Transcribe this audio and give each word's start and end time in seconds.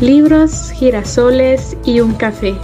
libros, 0.00 0.70
girasoles 0.70 1.76
y 1.84 2.00
un 2.00 2.14
café. 2.14 2.54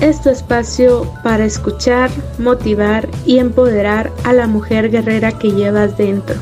Es 0.00 0.20
tu 0.20 0.30
espacio 0.30 1.08
para 1.22 1.44
escuchar, 1.44 2.10
motivar 2.38 3.08
y 3.24 3.38
empoderar 3.38 4.10
a 4.24 4.32
la 4.32 4.48
mujer 4.48 4.90
guerrera 4.90 5.38
que 5.38 5.52
llevas 5.52 5.96
dentro. 5.96 6.34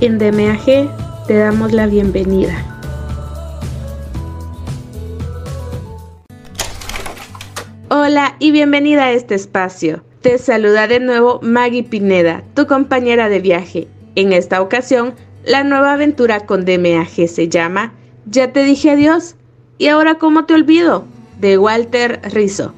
En 0.00 0.18
DMAG 0.18 1.26
te 1.28 1.34
damos 1.34 1.72
la 1.72 1.86
bienvenida. 1.86 2.54
Hola 7.88 8.34
y 8.40 8.50
bienvenida 8.50 9.04
a 9.04 9.12
este 9.12 9.36
espacio. 9.36 10.02
Te 10.20 10.38
saluda 10.38 10.88
de 10.88 10.98
nuevo 10.98 11.38
Maggie 11.42 11.84
Pineda, 11.84 12.42
tu 12.54 12.66
compañera 12.66 13.28
de 13.28 13.38
viaje. 13.38 13.86
En 14.16 14.32
esta 14.32 14.60
ocasión, 14.60 15.14
la 15.44 15.62
nueva 15.62 15.92
aventura 15.92 16.40
con 16.46 16.64
DMAG 16.64 17.28
se 17.28 17.48
llama 17.48 17.92
Ya 18.26 18.52
te 18.52 18.64
dije 18.64 18.90
adiós 18.90 19.36
¿Y 19.78 19.88
ahora 19.88 20.16
cómo 20.16 20.44
te 20.44 20.54
olvido? 20.54 21.04
de 21.40 21.58
Walter 21.58 22.20
Rizzo. 22.32 22.72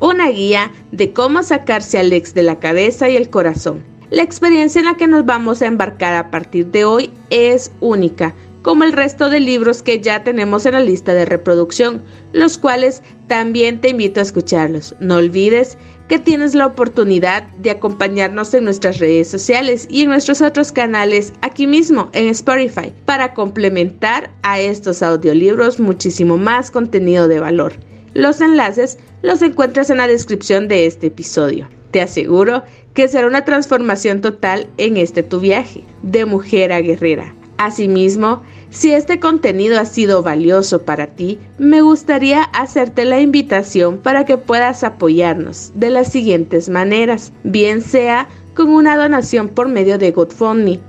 Una 0.00 0.28
guía 0.28 0.70
de 0.90 1.12
cómo 1.12 1.42
sacarse 1.42 1.98
al 1.98 2.12
ex 2.12 2.34
de 2.34 2.42
la 2.42 2.58
cabeza 2.58 3.08
y 3.08 3.16
el 3.16 3.30
corazón. 3.30 3.82
La 4.10 4.22
experiencia 4.22 4.80
en 4.80 4.86
la 4.86 4.96
que 4.96 5.06
nos 5.06 5.24
vamos 5.24 5.62
a 5.62 5.66
embarcar 5.66 6.14
a 6.14 6.30
partir 6.30 6.66
de 6.66 6.84
hoy 6.84 7.10
es 7.30 7.72
única, 7.80 8.34
como 8.62 8.84
el 8.84 8.92
resto 8.92 9.30
de 9.30 9.40
libros 9.40 9.82
que 9.82 10.00
ya 10.00 10.22
tenemos 10.22 10.66
en 10.66 10.74
la 10.74 10.80
lista 10.80 11.14
de 11.14 11.24
reproducción, 11.24 12.02
los 12.32 12.58
cuales 12.58 13.02
también 13.26 13.80
te 13.80 13.88
invito 13.88 14.20
a 14.20 14.24
escucharlos. 14.24 14.94
No 15.00 15.16
olvides 15.16 15.78
que 16.08 16.18
tienes 16.18 16.54
la 16.54 16.66
oportunidad 16.66 17.44
de 17.58 17.70
acompañarnos 17.70 18.52
en 18.54 18.64
nuestras 18.64 18.98
redes 18.98 19.28
sociales 19.28 19.86
y 19.90 20.02
en 20.02 20.10
nuestros 20.10 20.42
otros 20.42 20.72
canales 20.72 21.32
aquí 21.40 21.66
mismo 21.66 22.10
en 22.12 22.28
Spotify 22.28 22.92
para 23.04 23.34
complementar 23.34 24.30
a 24.42 24.60
estos 24.60 25.02
audiolibros 25.02 25.80
muchísimo 25.80 26.36
más 26.36 26.70
contenido 26.70 27.28
de 27.28 27.40
valor. 27.40 27.74
Los 28.14 28.40
enlaces 28.40 28.98
los 29.22 29.40
encuentras 29.40 29.88
en 29.90 29.98
la 29.98 30.06
descripción 30.06 30.68
de 30.68 30.86
este 30.86 31.06
episodio. 31.06 31.68
Te 31.92 32.02
aseguro 32.02 32.62
que 32.94 33.08
será 33.08 33.26
una 33.26 33.44
transformación 33.44 34.20
total 34.20 34.66
en 34.76 34.96
este 34.96 35.22
tu 35.22 35.40
viaje 35.40 35.84
de 36.02 36.24
mujer 36.26 36.72
a 36.72 36.80
guerrera. 36.80 37.34
Asimismo, 37.64 38.42
si 38.70 38.92
este 38.92 39.20
contenido 39.20 39.78
ha 39.78 39.84
sido 39.84 40.24
valioso 40.24 40.82
para 40.82 41.06
ti, 41.06 41.38
me 41.58 41.80
gustaría 41.80 42.42
hacerte 42.42 43.04
la 43.04 43.20
invitación 43.20 43.98
para 43.98 44.24
que 44.24 44.36
puedas 44.36 44.82
apoyarnos 44.82 45.70
de 45.76 45.90
las 45.90 46.10
siguientes 46.10 46.68
maneras, 46.68 47.32
bien 47.44 47.80
sea 47.80 48.28
con 48.54 48.68
una 48.68 48.96
donación 48.96 49.48
por 49.48 49.68
medio 49.68 49.96
de 49.96 50.10
GoFundMe 50.10 50.80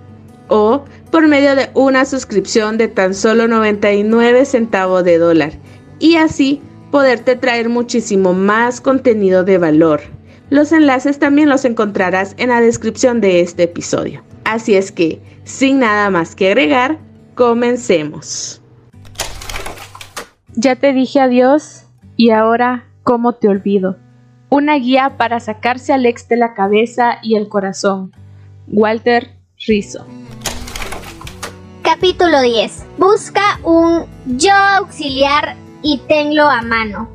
o 0.48 0.84
por 1.12 1.28
medio 1.28 1.56
de 1.56 1.70
una 1.76 2.06
suscripción 2.06 2.80
de 2.80 2.88
tan 2.88 3.14
solo 3.14 3.48
99 3.48 4.44
centavos 4.46 5.04
de 5.04 5.20
dólar 5.20 5.54
y 6.00 6.16
así 6.16 6.60
poderte 6.90 7.36
traer 7.36 7.70
muchísimo 7.70 8.34
más 8.34 8.82
contenido 8.82 9.44
de 9.44 9.60
valor. 9.60 10.02
Los 10.50 10.72
enlaces 10.72 11.20
también 11.20 11.50
los 11.50 11.66
encontrarás 11.66 12.34
en 12.38 12.50
la 12.50 12.62
descripción 12.62 13.22
de 13.22 13.42
este 13.42 13.64
episodio. 13.64 14.24
Así 14.44 14.76
es 14.76 14.92
que, 14.92 15.22
sin 15.44 15.80
nada 15.80 16.10
más 16.10 16.36
que 16.36 16.48
agregar, 16.48 17.00
comencemos. 17.36 18.62
Ya 20.56 20.76
te 20.76 20.94
dije 20.94 21.20
adiós 21.20 21.86
y 22.16 22.30
ahora, 22.30 22.86
¿cómo 23.04 23.34
te 23.34 23.48
olvido? 23.48 23.98
Una 24.50 24.76
guía 24.76 25.18
para 25.18 25.40
sacarse 25.40 25.94
al 25.94 26.06
ex 26.06 26.28
de 26.28 26.38
la 26.38 26.54
cabeza 26.54 27.18
y 27.24 27.36
el 27.36 27.50
corazón. 27.50 28.12
Walter 28.68 29.36
Rizzo. 29.68 30.06
Capítulo 31.82 32.42
10. 32.42 32.86
Busca 32.98 33.60
un 33.64 34.06
yo 34.38 34.54
auxiliar 34.54 35.56
y 35.82 36.00
tenlo 36.08 36.44
a 36.44 36.62
mano. 36.62 37.10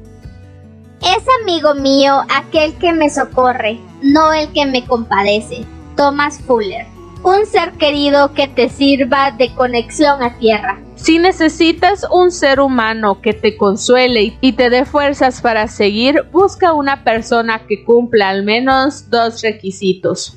Es 1.01 1.25
amigo 1.43 1.75
mío 1.75 2.23
aquel 2.29 2.75
que 2.75 2.93
me 2.93 3.09
socorre, 3.09 3.79
no 4.03 4.33
el 4.33 4.53
que 4.53 4.67
me 4.67 4.85
compadece. 4.85 5.65
Thomas 5.97 6.41
Fuller 6.41 6.98
un 7.23 7.47
ser 7.47 7.73
querido 7.73 8.33
que 8.35 8.49
te 8.49 8.69
sirva 8.69 9.33
de 9.33 9.55
conexión 9.55 10.23
a 10.23 10.39
tierra. 10.39 10.79
Si 10.95 11.19
necesitas 11.19 12.07
un 12.11 12.31
ser 12.31 12.61
humano 12.61 13.21
que 13.21 13.33
te 13.33 13.57
consuele 13.57 14.37
y 14.41 14.53
te 14.53 14.71
dé 14.71 14.85
fuerzas 14.85 15.41
para 15.41 15.69
seguir, 15.69 16.25
busca 16.33 16.73
una 16.73 17.05
persona 17.05 17.67
que 17.67 17.85
cumpla 17.85 18.31
al 18.31 18.45
menos 18.45 19.11
dos 19.11 19.43
requisitos. 19.43 20.37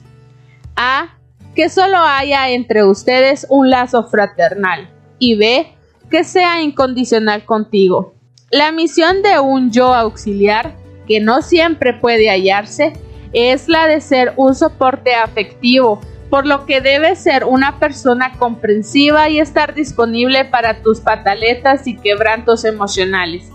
A. 0.75 1.17
Que 1.55 1.67
solo 1.67 1.97
haya 1.97 2.49
entre 2.49 2.85
ustedes 2.85 3.45
un 3.49 3.69
lazo 3.69 4.07
fraternal. 4.07 4.89
Y 5.19 5.35
B. 5.35 5.67
Que 6.09 6.23
sea 6.23 6.61
incondicional 6.61 7.45
contigo. 7.45 8.13
La 8.51 8.71
misión 8.71 9.21
de 9.21 9.39
un 9.39 9.71
yo 9.71 9.93
auxiliar, 9.93 10.75
que 11.07 11.19
no 11.19 11.41
siempre 11.41 11.93
puede 11.93 12.29
hallarse, 12.29 12.93
es 13.33 13.67
la 13.67 13.87
de 13.87 14.01
ser 14.01 14.33
un 14.37 14.55
soporte 14.55 15.13
afectivo 15.13 16.01
por 16.31 16.47
lo 16.47 16.65
que 16.65 16.79
debes 16.79 17.19
ser 17.19 17.43
una 17.43 17.77
persona 17.77 18.31
comprensiva 18.39 19.27
y 19.27 19.41
estar 19.41 19.75
disponible 19.75 20.45
para 20.45 20.81
tus 20.81 21.01
pataletas 21.01 21.85
y 21.87 21.97
quebrantos 21.97 22.63
emocionales. 22.63 23.49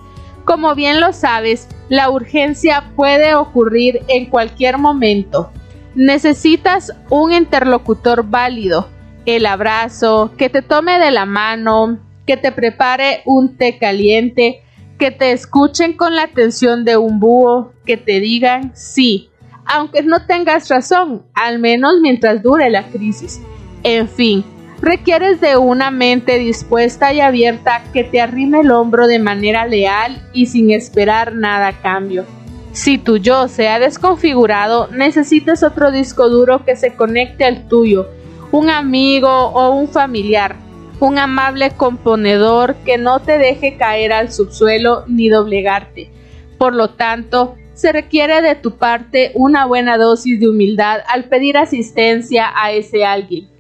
Como 0.45 0.75
bien 0.75 1.01
lo 1.01 1.15
sabes, 1.15 1.69
la 1.89 2.11
urgencia 2.11 2.93
puede 2.95 3.35
ocurrir 3.35 4.03
en 4.09 4.27
cualquier 4.27 4.77
momento. 4.77 5.51
Necesitas 5.95 6.93
un 7.09 7.33
interlocutor 7.33 8.29
válido, 8.29 8.91
el 9.25 9.47
abrazo, 9.47 10.33
que 10.37 10.51
te 10.51 10.61
tome 10.61 10.99
de 10.99 11.11
la 11.11 11.25
mano, 11.25 11.99
que 12.27 12.37
te 12.37 12.53
prepare 12.53 13.23
un 13.25 13.57
té 13.57 13.79
caliente, 13.79 14.63
que 14.99 15.11
te 15.11 15.33
escuchen 15.33 15.95
con 15.95 16.15
la 16.15 16.25
atención 16.25 16.85
de 16.85 16.99
un 16.99 17.21
búho, 17.21 17.73
que 17.87 17.97
te 17.97 18.21
digan 18.21 18.73
sí, 18.75 19.31
aunque 19.67 20.03
no 20.03 20.25
tengas 20.27 20.69
razón, 20.69 21.23
al 21.35 21.59
menos 21.59 21.95
mientras 22.01 22.43
dure 22.43 22.71
la 22.71 22.85
crisis. 22.89 23.41
En 23.83 24.09
fin, 24.09 24.45
requieres 24.81 25.41
de 25.41 25.57
una 25.57 25.91
mente 25.91 26.39
dispuesta 26.39 27.13
y 27.13 27.21
abierta 27.21 27.83
que 27.93 28.05
te 28.05 28.21
arrime 28.21 28.61
el 28.61 28.71
hombro 28.71 29.07
de 29.07 29.19
manera 29.19 29.67
leal 29.67 30.23
y 30.33 30.47
sin 30.47 30.71
esperar 30.71 31.35
nada 31.35 31.69
a 31.69 31.81
cambio. 31.81 32.25
Si 32.73 32.99
tu 32.99 33.17
yo 33.17 33.49
se 33.49 33.69
ha 33.69 33.79
desconfigurado, 33.79 34.89
necesitas 34.89 35.63
otro 35.63 35.91
disco 35.91 36.29
duro 36.29 36.65
que 36.65 36.77
se 36.77 36.95
conecte 36.95 37.45
al 37.45 37.69
tuyo, 37.69 38.07
un 38.53 38.69
amigo 38.69 39.31
o 39.31 39.71
un 39.71 39.89
familiar, 39.89 40.57
un 41.01 41.19
amable 41.19 41.71
componedor 41.71 42.75
que 42.85 42.99
no 42.99 43.21
te 43.21 43.39
deje 43.39 43.77
caer 43.77 44.13
al 44.13 44.31
subsuelo 44.31 45.05
ni 45.07 45.29
doblegarte. 45.29 46.11
Por 46.59 46.75
lo 46.75 46.91
tanto, 46.91 47.57
se 47.77 47.93
requiere 47.93 48.41
de 48.41 48.55
tu 48.55 48.79
parte 48.79 49.33
una 49.35 49.67
buena 49.67 49.99
dosis 49.99 50.41
de 50.41 50.49
humildad 50.49 51.01
al 51.09 51.25
pedir 51.25 51.59
asistencia 51.59 52.51
a 52.57 52.73
ese 52.73 53.05
alguien. 53.05 53.51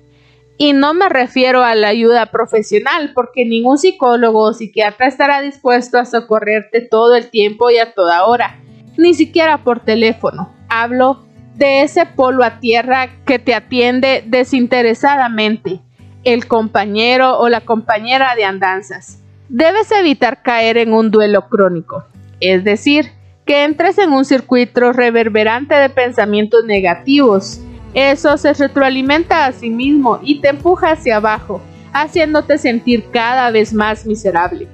Y 0.56 0.72
no 0.72 0.94
me 0.94 1.10
refiero 1.10 1.62
a 1.62 1.74
la 1.74 1.88
ayuda 1.88 2.30
profesional, 2.30 3.12
porque 3.14 3.44
ningún 3.44 3.76
psicólogo 3.76 4.40
o 4.40 4.54
psiquiatra 4.54 5.06
estará 5.06 5.42
dispuesto 5.42 5.98
a 5.98 6.06
socorrerte 6.06 6.80
todo 6.80 7.14
el 7.14 7.28
tiempo 7.28 7.68
y 7.68 7.76
a 7.76 7.92
toda 7.92 8.24
hora, 8.24 8.58
ni 8.96 9.12
siquiera 9.12 9.62
por 9.62 9.80
teléfono. 9.80 10.50
Hablo 10.70 11.22
de 11.54 11.82
ese 11.82 12.06
polo 12.06 12.42
a 12.42 12.58
tierra 12.58 13.22
que 13.26 13.38
te 13.38 13.54
atiende 13.54 14.24
desinteresadamente, 14.26 15.82
el 16.24 16.46
compañero 16.48 17.38
o 17.38 17.50
la 17.50 17.60
compañera 17.60 18.34
de 18.34 18.44
andanzas. 18.44 19.22
Debes 19.50 19.92
evitar 19.92 20.42
caer 20.42 20.78
en 20.78 20.94
un 20.94 21.10
duelo 21.10 21.50
crónico, 21.50 22.06
es 22.40 22.64
decir, 22.64 23.10
que 23.46 23.62
entres 23.62 23.96
en 23.98 24.12
un 24.12 24.24
circuito 24.24 24.92
reverberante 24.92 25.76
de 25.76 25.88
pensamientos 25.88 26.64
negativos. 26.64 27.60
Eso 27.94 28.36
se 28.36 28.52
retroalimenta 28.52 29.46
a 29.46 29.52
sí 29.52 29.70
mismo 29.70 30.18
y 30.22 30.40
te 30.40 30.48
empuja 30.48 30.90
hacia 30.90 31.16
abajo, 31.16 31.62
haciéndote 31.92 32.58
sentir 32.58 33.04
cada 33.12 33.50
vez 33.50 33.72
más 33.72 34.04
miserable. 34.04 34.68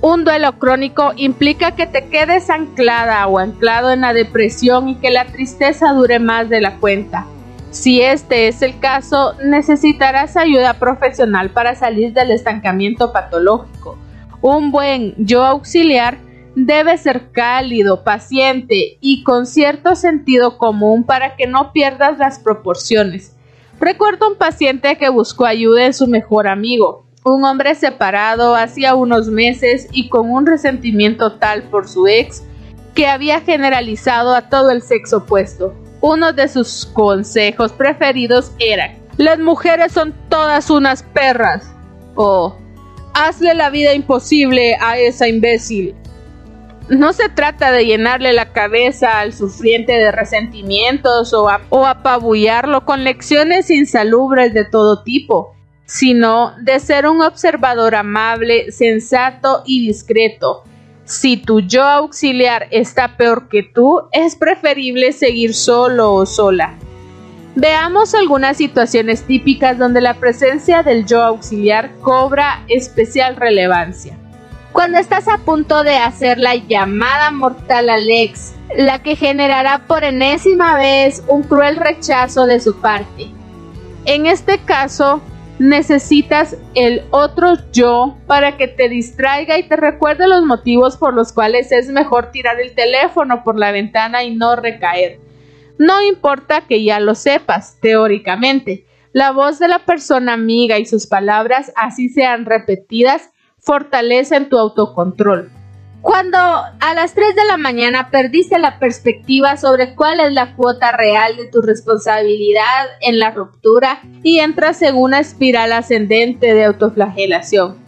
Un 0.00 0.24
duelo 0.24 0.58
crónico 0.58 1.12
implica 1.16 1.74
que 1.74 1.86
te 1.86 2.06
quedes 2.06 2.50
anclada 2.50 3.26
o 3.26 3.38
anclado 3.38 3.90
en 3.90 4.02
la 4.02 4.12
depresión 4.12 4.88
y 4.88 4.94
que 4.96 5.10
la 5.10 5.24
tristeza 5.24 5.92
dure 5.92 6.18
más 6.20 6.48
de 6.48 6.60
la 6.60 6.76
cuenta. 6.76 7.26
Si 7.70 8.00
este 8.00 8.46
es 8.46 8.62
el 8.62 8.78
caso, 8.78 9.34
necesitarás 9.42 10.36
ayuda 10.36 10.74
profesional 10.74 11.50
para 11.50 11.74
salir 11.74 12.12
del 12.12 12.30
estancamiento 12.30 13.12
patológico. 13.12 13.98
Un 14.40 14.70
buen 14.70 15.14
yo 15.18 15.44
auxiliar 15.44 16.18
debe 16.54 16.96
ser 16.98 17.30
cálido, 17.32 18.04
paciente 18.04 18.98
y 19.00 19.22
con 19.22 19.46
cierto 19.46 19.96
sentido 19.96 20.58
común 20.58 21.04
para 21.04 21.36
que 21.36 21.46
no 21.46 21.72
pierdas 21.72 22.18
las 22.18 22.38
proporciones. 22.38 23.34
Recuerdo 23.80 24.28
un 24.30 24.36
paciente 24.36 24.96
que 24.96 25.08
buscó 25.08 25.46
ayuda 25.46 25.86
en 25.86 25.94
su 25.94 26.06
mejor 26.06 26.46
amigo, 26.46 27.04
un 27.24 27.44
hombre 27.44 27.74
separado 27.74 28.54
hacía 28.54 28.94
unos 28.94 29.28
meses 29.28 29.88
y 29.92 30.08
con 30.08 30.30
un 30.30 30.46
resentimiento 30.46 31.38
tal 31.38 31.62
por 31.64 31.88
su 31.88 32.06
ex 32.06 32.44
que 32.94 33.06
había 33.06 33.40
generalizado 33.40 34.34
a 34.34 34.48
todo 34.48 34.70
el 34.70 34.82
sexo 34.82 35.18
opuesto. 35.18 35.74
Uno 36.00 36.32
de 36.32 36.48
sus 36.48 36.86
consejos 36.86 37.72
preferidos 37.72 38.52
era, 38.58 38.94
las 39.16 39.38
mujeres 39.38 39.92
son 39.92 40.14
todas 40.28 40.68
unas 40.70 41.02
perras 41.02 41.72
o 42.14 42.58
Hazle 43.14 43.54
la 43.54 43.70
vida 43.70 43.94
imposible 43.94 44.76
a 44.80 44.98
esa 44.98 45.28
imbécil. 45.28 45.94
No 46.88 47.14
se 47.14 47.30
trata 47.30 47.72
de 47.72 47.86
llenarle 47.86 48.34
la 48.34 48.52
cabeza 48.52 49.20
al 49.20 49.32
sufriente 49.32 49.92
de 49.92 50.12
resentimientos 50.12 51.32
o, 51.32 51.48
o 51.70 51.86
apabullarlo 51.86 52.84
con 52.84 53.04
lecciones 53.04 53.70
insalubres 53.70 54.52
de 54.52 54.66
todo 54.66 55.02
tipo, 55.02 55.54
sino 55.86 56.52
de 56.60 56.78
ser 56.80 57.06
un 57.06 57.22
observador 57.22 57.94
amable, 57.94 58.70
sensato 58.70 59.62
y 59.64 59.86
discreto. 59.86 60.64
Si 61.04 61.38
tu 61.38 61.60
yo 61.60 61.84
auxiliar 61.84 62.68
está 62.70 63.16
peor 63.16 63.48
que 63.48 63.62
tú, 63.62 64.02
es 64.12 64.36
preferible 64.36 65.12
seguir 65.12 65.54
solo 65.54 66.12
o 66.12 66.26
sola. 66.26 66.74
Veamos 67.56 68.14
algunas 68.14 68.56
situaciones 68.56 69.22
típicas 69.22 69.78
donde 69.78 70.00
la 70.00 70.14
presencia 70.14 70.82
del 70.82 71.06
yo 71.06 71.22
auxiliar 71.22 71.92
cobra 72.00 72.64
especial 72.68 73.36
relevancia. 73.36 74.18
Cuando 74.74 74.98
estás 74.98 75.28
a 75.28 75.38
punto 75.38 75.84
de 75.84 75.94
hacer 75.98 76.38
la 76.38 76.56
llamada 76.56 77.30
mortal 77.30 77.88
al 77.88 78.10
ex, 78.10 78.56
la 78.76 79.04
que 79.04 79.14
generará 79.14 79.86
por 79.86 80.02
enésima 80.02 80.76
vez 80.76 81.22
un 81.28 81.44
cruel 81.44 81.76
rechazo 81.76 82.44
de 82.46 82.58
su 82.58 82.80
parte. 82.80 83.28
En 84.04 84.26
este 84.26 84.58
caso, 84.58 85.22
necesitas 85.60 86.56
el 86.74 87.04
otro 87.12 87.52
yo 87.72 88.16
para 88.26 88.56
que 88.56 88.66
te 88.66 88.88
distraiga 88.88 89.56
y 89.60 89.68
te 89.68 89.76
recuerde 89.76 90.26
los 90.26 90.42
motivos 90.42 90.96
por 90.96 91.14
los 91.14 91.32
cuales 91.32 91.70
es 91.70 91.86
mejor 91.90 92.32
tirar 92.32 92.60
el 92.60 92.74
teléfono 92.74 93.44
por 93.44 93.56
la 93.56 93.70
ventana 93.70 94.24
y 94.24 94.34
no 94.34 94.56
recaer. 94.56 95.20
No 95.78 96.02
importa 96.02 96.62
que 96.62 96.82
ya 96.82 96.98
lo 96.98 97.14
sepas, 97.14 97.78
teóricamente. 97.80 98.86
La 99.12 99.30
voz 99.30 99.60
de 99.60 99.68
la 99.68 99.84
persona 99.84 100.32
amiga 100.32 100.80
y 100.80 100.84
sus 100.84 101.06
palabras, 101.06 101.72
así 101.76 102.08
sean 102.08 102.44
repetidas, 102.44 103.30
fortalecen 103.64 104.48
tu 104.48 104.58
autocontrol. 104.58 105.50
Cuando 106.02 106.36
a 106.36 106.94
las 106.94 107.14
3 107.14 107.34
de 107.34 107.46
la 107.46 107.56
mañana 107.56 108.10
perdiste 108.10 108.58
la 108.58 108.78
perspectiva 108.78 109.56
sobre 109.56 109.94
cuál 109.94 110.20
es 110.20 110.32
la 110.32 110.54
cuota 110.54 110.92
real 110.92 111.34
de 111.38 111.46
tu 111.46 111.62
responsabilidad 111.62 112.88
en 113.00 113.18
la 113.18 113.30
ruptura 113.30 114.02
y 114.22 114.40
entras 114.40 114.82
en 114.82 114.96
una 114.96 115.20
espiral 115.20 115.72
ascendente 115.72 116.52
de 116.52 116.64
autoflagelación. 116.64 117.78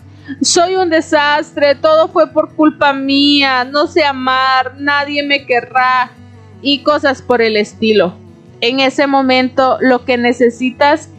Soy 0.40 0.76
un 0.76 0.88
desastre, 0.88 1.74
todo 1.74 2.08
fue 2.08 2.32
por 2.32 2.54
culpa 2.54 2.94
mía, 2.94 3.64
no 3.64 3.86
sé 3.86 4.02
amar, 4.02 4.76
nadie 4.78 5.22
me 5.22 5.44
querrá 5.44 6.10
y 6.62 6.82
cosas 6.82 7.20
por 7.20 7.42
el 7.42 7.58
estilo. 7.58 8.14
En 8.62 8.80
ese 8.80 9.06
momento 9.06 9.76
lo 9.80 10.06
que 10.06 10.16
necesitas 10.16 11.10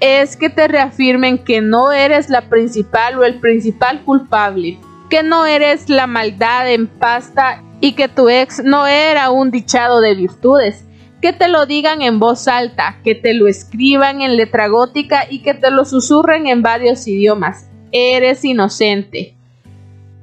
es 0.00 0.36
que 0.36 0.50
te 0.50 0.68
reafirmen 0.68 1.38
que 1.38 1.60
no 1.60 1.92
eres 1.92 2.28
la 2.28 2.42
principal 2.48 3.18
o 3.18 3.24
el 3.24 3.40
principal 3.40 4.04
culpable, 4.04 4.78
que 5.10 5.22
no 5.22 5.46
eres 5.46 5.88
la 5.88 6.06
maldad 6.06 6.70
en 6.70 6.86
pasta 6.86 7.62
y 7.80 7.92
que 7.92 8.08
tu 8.08 8.28
ex 8.28 8.62
no 8.64 8.86
era 8.86 9.30
un 9.30 9.50
dichado 9.50 10.00
de 10.00 10.14
virtudes. 10.14 10.84
Que 11.20 11.32
te 11.32 11.48
lo 11.48 11.66
digan 11.66 12.00
en 12.02 12.20
voz 12.20 12.46
alta, 12.46 13.00
que 13.02 13.16
te 13.16 13.34
lo 13.34 13.48
escriban 13.48 14.20
en 14.20 14.36
letra 14.36 14.68
gótica 14.68 15.26
y 15.28 15.40
que 15.42 15.52
te 15.52 15.70
lo 15.70 15.84
susurren 15.84 16.46
en 16.46 16.62
varios 16.62 17.08
idiomas. 17.08 17.68
Eres 17.90 18.44
inocente. 18.44 19.34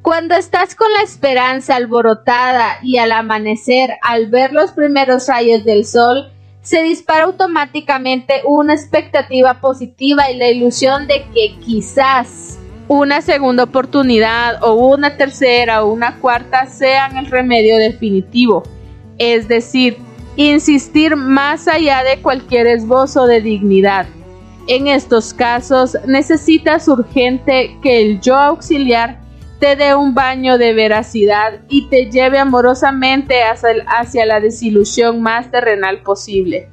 Cuando 0.01 0.36
estás 0.36 0.75
con 0.75 0.88
la 0.94 1.01
esperanza 1.01 1.75
alborotada 1.75 2.77
y 2.81 2.98
al 2.98 3.12
amanecer, 3.12 3.95
al 4.04 4.27
ver 4.27 4.54
los 4.54 4.72
primeros 4.72 5.27
rayos 5.27 5.66
del 5.66 5.83
sol, 5.83 6.31
se 6.65 6.81
dispara 6.81 7.25
automáticamente 7.25 8.41
una 8.44 8.73
expectativa 8.73 9.62
positiva 9.62 10.31
y 10.31 10.38
la 10.38 10.50
ilusión 10.50 11.06
de 11.06 11.23
que 11.31 11.56
quizás 11.63 12.57
una 12.88 13.21
segunda 13.21 13.63
oportunidad 13.63 14.63
o 14.63 14.73
una 14.73 15.15
tercera 15.15 15.83
o 15.83 15.94
una 15.94 16.19
cuarta 16.19 16.65
sean 16.65 17.17
el 17.17 17.27
remedio 17.27 17.77
definitivo. 17.77 18.63
Es 19.19 19.47
decir, 19.47 19.97
insistir 20.38 21.15
más 21.15 21.67
allá 21.67 22.03
de 22.03 22.19
cualquier 22.23 22.65
esbozo 22.65 23.27
de 23.27 23.41
dignidad. 23.41 24.07
En 24.67 24.88
estos 24.88 25.35
casos 25.35 25.95
necesitas 26.07 26.88
urgente 26.88 27.77
que 27.83 28.01
el 28.01 28.21
yo 28.21 28.35
auxiliar 28.35 29.19
te 29.59 29.75
dé 29.75 29.95
un 29.95 30.13
baño 30.13 30.57
de 30.57 30.73
veracidad 30.73 31.61
y 31.69 31.87
te 31.87 32.09
lleve 32.11 32.39
amorosamente 32.39 33.41
hacia, 33.43 34.25
la 34.25 34.39
desilusión 34.39 35.21
más 35.21 35.51
terrenal 35.51 36.01
posible. 36.01 36.69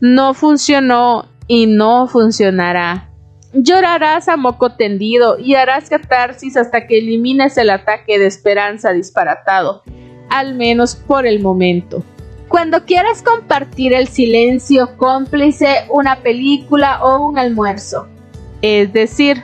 No 0.00 0.34
funcionó 0.34 1.26
y 1.46 1.66
no 1.66 2.08
funcionará. 2.08 3.10
Llorarás 3.52 4.28
a 4.28 4.36
moco 4.36 4.76
tendido 4.76 5.38
y 5.38 5.54
harás 5.54 5.90
catarsis 5.90 6.56
hasta 6.56 6.86
que 6.86 6.98
elimines 6.98 7.58
el 7.58 7.68
ataque 7.68 8.18
de 8.18 8.26
esperanza 8.26 8.92
disparatado, 8.92 9.82
al 10.30 10.54
menos 10.54 10.96
por 10.96 11.26
el 11.26 11.40
momento. 11.40 12.02
Cuando 12.48 12.84
quieras 12.84 13.22
compartir 13.22 13.92
el 13.94 14.08
silencio 14.08 14.96
cómplice, 14.96 15.86
una 15.90 16.22
película 16.22 17.04
o 17.04 17.26
un 17.26 17.38
almuerzo. 17.38 18.08
Es 18.62 18.92
decir, 18.92 19.42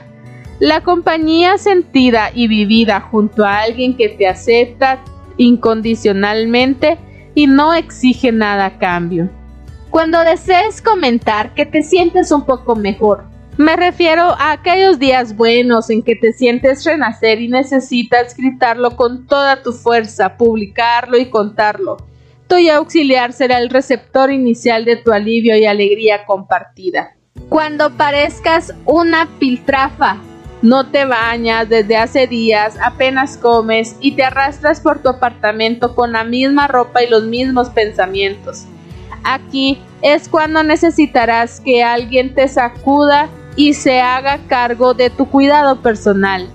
la 0.59 0.81
compañía 0.81 1.57
sentida 1.57 2.31
y 2.33 2.47
vivida 2.47 2.99
junto 2.99 3.45
a 3.45 3.59
alguien 3.59 3.95
que 3.95 4.09
te 4.09 4.27
acepta 4.27 4.99
incondicionalmente 5.37 6.97
y 7.33 7.47
no 7.47 7.73
exige 7.73 8.31
nada 8.31 8.65
a 8.65 8.77
cambio. 8.77 9.29
Cuando 9.89 10.19
desees 10.19 10.81
comentar 10.81 11.53
que 11.53 11.65
te 11.65 11.81
sientes 11.81 12.31
un 12.31 12.45
poco 12.45 12.75
mejor, 12.75 13.23
me 13.57 13.75
refiero 13.75 14.23
a 14.37 14.51
aquellos 14.51 14.99
días 14.99 15.35
buenos 15.35 15.89
en 15.89 16.03
que 16.03 16.15
te 16.15 16.33
sientes 16.33 16.85
renacer 16.85 17.41
y 17.41 17.47
necesitas 17.49 18.35
gritarlo 18.35 18.95
con 18.95 19.27
toda 19.27 19.63
tu 19.63 19.73
fuerza, 19.73 20.37
publicarlo 20.37 21.17
y 21.17 21.29
contarlo. 21.29 21.97
Tu 22.47 22.55
auxiliar 22.71 23.33
será 23.33 23.59
el 23.59 23.69
receptor 23.69 24.31
inicial 24.31 24.85
de 24.85 24.97
tu 24.97 25.11
alivio 25.11 25.57
y 25.57 25.65
alegría 25.65 26.25
compartida. 26.25 27.15
Cuando 27.47 27.91
parezcas 27.97 28.73
una 28.85 29.27
piltrafa, 29.39 30.17
no 30.61 30.87
te 30.87 31.05
bañas 31.05 31.69
desde 31.69 31.95
hace 31.95 32.27
días, 32.27 32.77
apenas 32.83 33.37
comes 33.37 33.95
y 34.01 34.11
te 34.11 34.23
arrastras 34.23 34.81
por 34.81 35.01
tu 35.01 35.09
apartamento 35.09 35.95
con 35.95 36.11
la 36.11 36.23
misma 36.23 36.67
ropa 36.67 37.03
y 37.03 37.09
los 37.09 37.23
mismos 37.23 37.69
pensamientos. 37.69 38.65
Aquí 39.23 39.81
es 40.01 40.27
cuando 40.27 40.63
necesitarás 40.63 41.59
que 41.59 41.83
alguien 41.83 42.33
te 42.33 42.47
sacuda 42.47 43.29
y 43.55 43.73
se 43.73 43.99
haga 43.99 44.39
cargo 44.47 44.93
de 44.93 45.09
tu 45.09 45.29
cuidado 45.29 45.81
personal. 45.81 46.49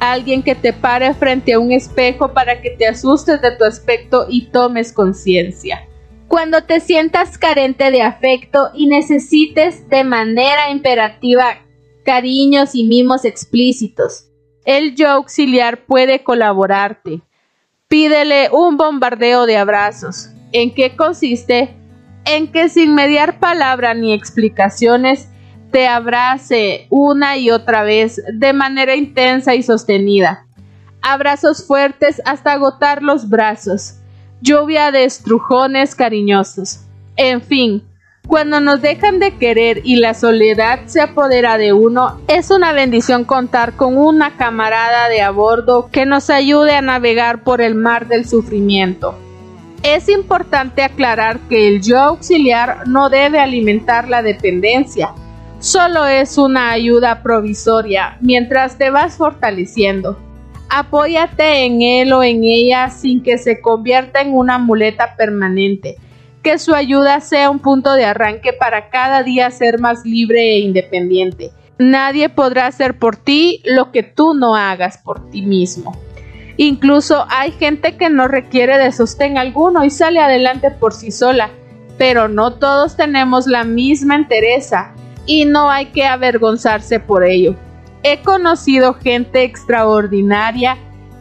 Alguien 0.00 0.42
que 0.42 0.54
te 0.54 0.72
pare 0.72 1.12
frente 1.14 1.54
a 1.54 1.58
un 1.58 1.72
espejo 1.72 2.32
para 2.32 2.60
que 2.60 2.70
te 2.70 2.86
asustes 2.86 3.40
de 3.42 3.56
tu 3.56 3.64
aspecto 3.64 4.26
y 4.28 4.46
tomes 4.46 4.92
conciencia. 4.92 5.84
Cuando 6.28 6.62
te 6.62 6.78
sientas 6.80 7.38
carente 7.38 7.90
de 7.90 8.02
afecto 8.02 8.70
y 8.74 8.86
necesites 8.86 9.88
de 9.88 10.04
manera 10.04 10.70
imperativa 10.70 11.58
cariños 12.08 12.74
y 12.74 12.84
mimos 12.84 13.26
explícitos. 13.26 14.30
El 14.64 14.94
yo 14.94 15.10
auxiliar 15.10 15.84
puede 15.84 16.24
colaborarte. 16.24 17.20
Pídele 17.86 18.48
un 18.50 18.78
bombardeo 18.78 19.44
de 19.44 19.58
abrazos. 19.58 20.30
¿En 20.52 20.74
qué 20.74 20.96
consiste? 20.96 21.76
En 22.24 22.50
que 22.50 22.70
sin 22.70 22.94
mediar 22.94 23.38
palabra 23.40 23.92
ni 23.92 24.14
explicaciones 24.14 25.28
te 25.70 25.86
abrace 25.86 26.86
una 26.88 27.36
y 27.36 27.50
otra 27.50 27.82
vez 27.82 28.22
de 28.32 28.54
manera 28.54 28.96
intensa 28.96 29.54
y 29.54 29.62
sostenida. 29.62 30.46
Abrazos 31.02 31.66
fuertes 31.66 32.22
hasta 32.24 32.54
agotar 32.54 33.02
los 33.02 33.28
brazos. 33.28 33.96
Lluvia 34.40 34.92
de 34.92 35.04
estrujones 35.04 35.94
cariñosos. 35.94 36.86
En 37.16 37.42
fin, 37.42 37.82
cuando 38.28 38.60
nos 38.60 38.82
dejan 38.82 39.20
de 39.20 39.38
querer 39.38 39.80
y 39.84 39.96
la 39.96 40.12
soledad 40.12 40.80
se 40.84 41.00
apodera 41.00 41.56
de 41.56 41.72
uno, 41.72 42.20
es 42.28 42.50
una 42.50 42.72
bendición 42.72 43.24
contar 43.24 43.72
con 43.72 43.96
una 43.96 44.36
camarada 44.36 45.08
de 45.08 45.22
a 45.22 45.30
bordo 45.30 45.88
que 45.90 46.04
nos 46.04 46.28
ayude 46.28 46.74
a 46.74 46.82
navegar 46.82 47.42
por 47.42 47.62
el 47.62 47.74
mar 47.74 48.06
del 48.06 48.28
sufrimiento. 48.28 49.18
Es 49.82 50.10
importante 50.10 50.82
aclarar 50.82 51.38
que 51.48 51.68
el 51.68 51.80
yo 51.80 51.98
auxiliar 51.98 52.86
no 52.86 53.08
debe 53.08 53.40
alimentar 53.40 54.10
la 54.10 54.22
dependencia, 54.22 55.14
solo 55.58 56.06
es 56.06 56.36
una 56.36 56.70
ayuda 56.70 57.22
provisoria 57.22 58.18
mientras 58.20 58.76
te 58.76 58.90
vas 58.90 59.16
fortaleciendo. 59.16 60.18
Apóyate 60.68 61.64
en 61.64 61.80
él 61.80 62.12
o 62.12 62.22
en 62.22 62.44
ella 62.44 62.90
sin 62.90 63.22
que 63.22 63.38
se 63.38 63.62
convierta 63.62 64.20
en 64.20 64.34
una 64.34 64.58
muleta 64.58 65.16
permanente 65.16 65.96
que 66.42 66.58
su 66.58 66.74
ayuda 66.74 67.20
sea 67.20 67.50
un 67.50 67.58
punto 67.58 67.92
de 67.94 68.04
arranque 68.04 68.52
para 68.52 68.90
cada 68.90 69.22
día 69.22 69.50
ser 69.50 69.80
más 69.80 70.04
libre 70.04 70.54
e 70.54 70.58
independiente. 70.60 71.50
Nadie 71.78 72.28
podrá 72.28 72.66
hacer 72.66 72.98
por 72.98 73.16
ti 73.16 73.62
lo 73.64 73.92
que 73.92 74.02
tú 74.02 74.34
no 74.34 74.56
hagas 74.56 74.98
por 74.98 75.30
ti 75.30 75.42
mismo. 75.42 75.96
Incluso 76.56 77.24
hay 77.28 77.52
gente 77.52 77.96
que 77.96 78.10
no 78.10 78.26
requiere 78.26 78.78
de 78.78 78.90
sostén 78.90 79.38
alguno 79.38 79.84
y 79.84 79.90
sale 79.90 80.18
adelante 80.18 80.72
por 80.72 80.92
sí 80.92 81.12
sola, 81.12 81.50
pero 81.98 82.28
no 82.28 82.54
todos 82.54 82.96
tenemos 82.96 83.46
la 83.46 83.62
misma 83.62 84.16
entereza 84.16 84.92
y 85.24 85.44
no 85.44 85.70
hay 85.70 85.86
que 85.86 86.04
avergonzarse 86.04 86.98
por 86.98 87.24
ello. 87.24 87.54
He 88.02 88.22
conocido 88.22 88.94
gente 88.94 89.44
extraordinaria 89.44 90.78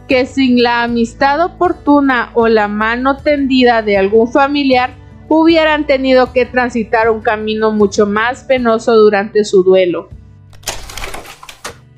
que 0.08 0.26
sin 0.26 0.64
la 0.64 0.84
amistad 0.84 1.44
oportuna 1.44 2.32
o 2.34 2.48
la 2.48 2.68
mano 2.68 3.18
tendida 3.18 3.82
de 3.82 3.98
algún 3.98 4.32
familiar 4.32 4.92
hubieran 5.30 5.86
tenido 5.86 6.34
que 6.34 6.46
transitar 6.46 7.10
un 7.10 7.22
camino 7.22 7.72
mucho 7.72 8.06
más 8.06 8.44
penoso 8.44 8.96
durante 8.96 9.44
su 9.44 9.64
duelo. 9.64 10.10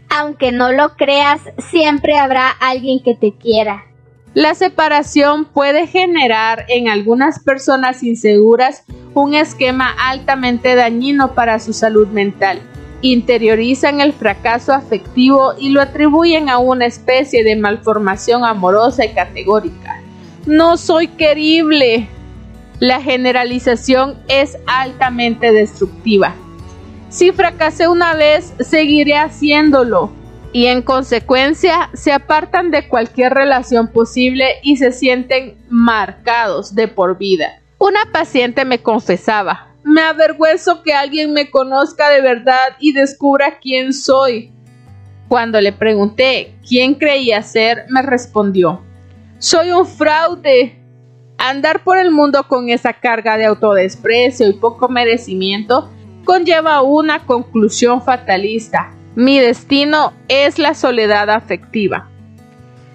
Aunque 0.09 0.51
no 0.51 0.71
lo 0.71 0.95
creas, 0.95 1.41
siempre 1.69 2.17
habrá 2.17 2.49
alguien 2.49 3.01
que 3.03 3.15
te 3.15 3.33
quiera. 3.33 3.85
La 4.33 4.53
separación 4.53 5.45
puede 5.45 5.87
generar 5.87 6.65
en 6.67 6.87
algunas 6.87 7.39
personas 7.39 8.03
inseguras 8.03 8.83
un 9.13 9.33
esquema 9.33 9.95
altamente 9.99 10.75
dañino 10.75 11.33
para 11.33 11.59
su 11.59 11.73
salud 11.73 12.07
mental. 12.09 12.59
Interiorizan 13.01 14.01
el 14.01 14.13
fracaso 14.13 14.73
afectivo 14.73 15.53
y 15.57 15.69
lo 15.69 15.81
atribuyen 15.81 16.49
a 16.49 16.59
una 16.59 16.85
especie 16.85 17.43
de 17.43 17.55
malformación 17.55 18.43
amorosa 18.43 19.05
y 19.05 19.13
categórica. 19.13 20.01
No 20.45 20.77
soy 20.77 21.07
querible. 21.07 22.07
La 22.79 23.01
generalización 23.01 24.17
es 24.29 24.57
altamente 24.67 25.51
destructiva. 25.51 26.35
Si 27.09 27.31
fracasé 27.31 27.87
una 27.87 28.13
vez, 28.13 28.53
seguiré 28.59 29.17
haciéndolo. 29.17 30.11
Y 30.51 30.65
en 30.65 30.81
consecuencia 30.81 31.89
se 31.93 32.11
apartan 32.11 32.71
de 32.71 32.87
cualquier 32.87 33.33
relación 33.33 33.89
posible 33.89 34.45
y 34.63 34.77
se 34.77 34.91
sienten 34.91 35.57
marcados 35.69 36.73
de 36.73 36.87
por 36.87 37.17
vida. 37.17 37.61
Una 37.77 37.99
paciente 38.11 38.65
me 38.65 38.79
confesaba, 38.79 39.67
me 39.83 40.01
avergüenzo 40.01 40.81
que 40.81 40.93
alguien 40.93 41.33
me 41.33 41.51
conozca 41.51 42.09
de 42.09 42.21
verdad 42.21 42.75
y 42.79 42.93
descubra 42.93 43.59
quién 43.59 43.93
soy. 43.93 44.51
Cuando 45.27 45.61
le 45.61 45.71
pregunté 45.71 46.55
quién 46.67 46.95
creía 46.95 47.43
ser, 47.43 47.85
me 47.89 48.01
respondió, 48.01 48.81
soy 49.37 49.71
un 49.71 49.85
fraude. 49.85 50.78
Andar 51.39 51.83
por 51.85 51.97
el 51.97 52.11
mundo 52.11 52.43
con 52.49 52.69
esa 52.69 52.91
carga 52.91 53.37
de 53.37 53.45
autodesprecio 53.45 54.49
y 54.49 54.53
poco 54.53 54.89
merecimiento 54.89 55.89
conlleva 56.25 56.81
una 56.81 57.19
conclusión 57.25 58.01
fatalista. 58.01 58.91
Mi 59.15 59.39
destino 59.39 60.11
es 60.27 60.59
la 60.59 60.73
soledad 60.73 61.29
afectiva. 61.29 62.09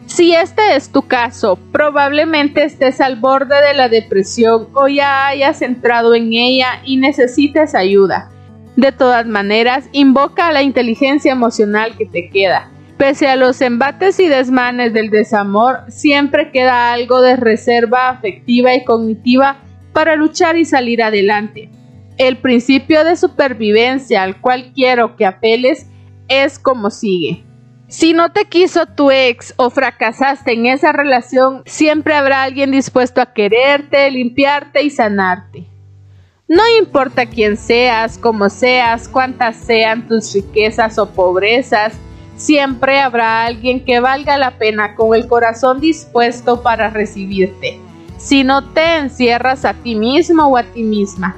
Si 0.04 0.34
este 0.34 0.76
es 0.76 0.90
tu 0.92 1.02
caso, 1.08 1.58
probablemente 1.72 2.64
estés 2.64 3.00
al 3.00 3.16
borde 3.16 3.56
de 3.66 3.72
la 3.72 3.88
depresión 3.88 4.68
o 4.74 4.88
ya 4.88 5.26
hayas 5.26 5.62
entrado 5.62 6.14
en 6.14 6.34
ella 6.34 6.82
y 6.84 6.98
necesites 6.98 7.74
ayuda. 7.74 8.30
De 8.76 8.92
todas 8.92 9.26
maneras, 9.26 9.88
invoca 9.92 10.48
a 10.48 10.52
la 10.52 10.62
inteligencia 10.62 11.32
emocional 11.32 11.96
que 11.96 12.04
te 12.04 12.28
queda. 12.28 12.70
Pese 12.96 13.26
a 13.26 13.36
los 13.36 13.60
embates 13.60 14.20
y 14.20 14.28
desmanes 14.28 14.92
del 14.92 15.10
desamor, 15.10 15.80
siempre 15.88 16.52
queda 16.52 16.92
algo 16.92 17.20
de 17.20 17.36
reserva 17.36 18.08
afectiva 18.08 18.74
y 18.74 18.84
cognitiva 18.84 19.58
para 19.92 20.14
luchar 20.14 20.56
y 20.56 20.64
salir 20.64 21.02
adelante. 21.02 21.70
El 22.18 22.36
principio 22.36 23.04
de 23.04 23.16
supervivencia 23.16 24.22
al 24.22 24.40
cual 24.40 24.72
quiero 24.72 25.16
que 25.16 25.26
apeles 25.26 25.88
es 26.28 26.60
como 26.60 26.90
sigue. 26.90 27.42
Si 27.88 28.12
no 28.12 28.32
te 28.32 28.44
quiso 28.46 28.86
tu 28.86 29.10
ex 29.10 29.54
o 29.56 29.70
fracasaste 29.70 30.52
en 30.52 30.66
esa 30.66 30.92
relación, 30.92 31.62
siempre 31.66 32.14
habrá 32.14 32.44
alguien 32.44 32.70
dispuesto 32.70 33.20
a 33.20 33.32
quererte, 33.32 34.10
limpiarte 34.10 34.82
y 34.82 34.90
sanarte. 34.90 35.66
No 36.46 36.62
importa 36.78 37.26
quién 37.26 37.56
seas, 37.56 38.18
cómo 38.18 38.48
seas, 38.48 39.08
cuántas 39.08 39.56
sean 39.56 40.06
tus 40.06 40.32
riquezas 40.34 40.98
o 40.98 41.10
pobrezas, 41.10 41.94
siempre 42.36 43.00
habrá 43.00 43.44
alguien 43.44 43.84
que 43.84 44.00
valga 44.00 44.38
la 44.38 44.52
pena 44.52 44.94
con 44.94 45.14
el 45.14 45.26
corazón 45.26 45.80
dispuesto 45.80 46.62
para 46.62 46.90
recibirte. 46.90 47.78
Si 48.16 48.44
no 48.44 48.70
te 48.72 48.96
encierras 48.96 49.64
a 49.64 49.74
ti 49.74 49.94
mismo 49.94 50.46
o 50.46 50.56
a 50.56 50.62
ti 50.62 50.82
misma, 50.82 51.36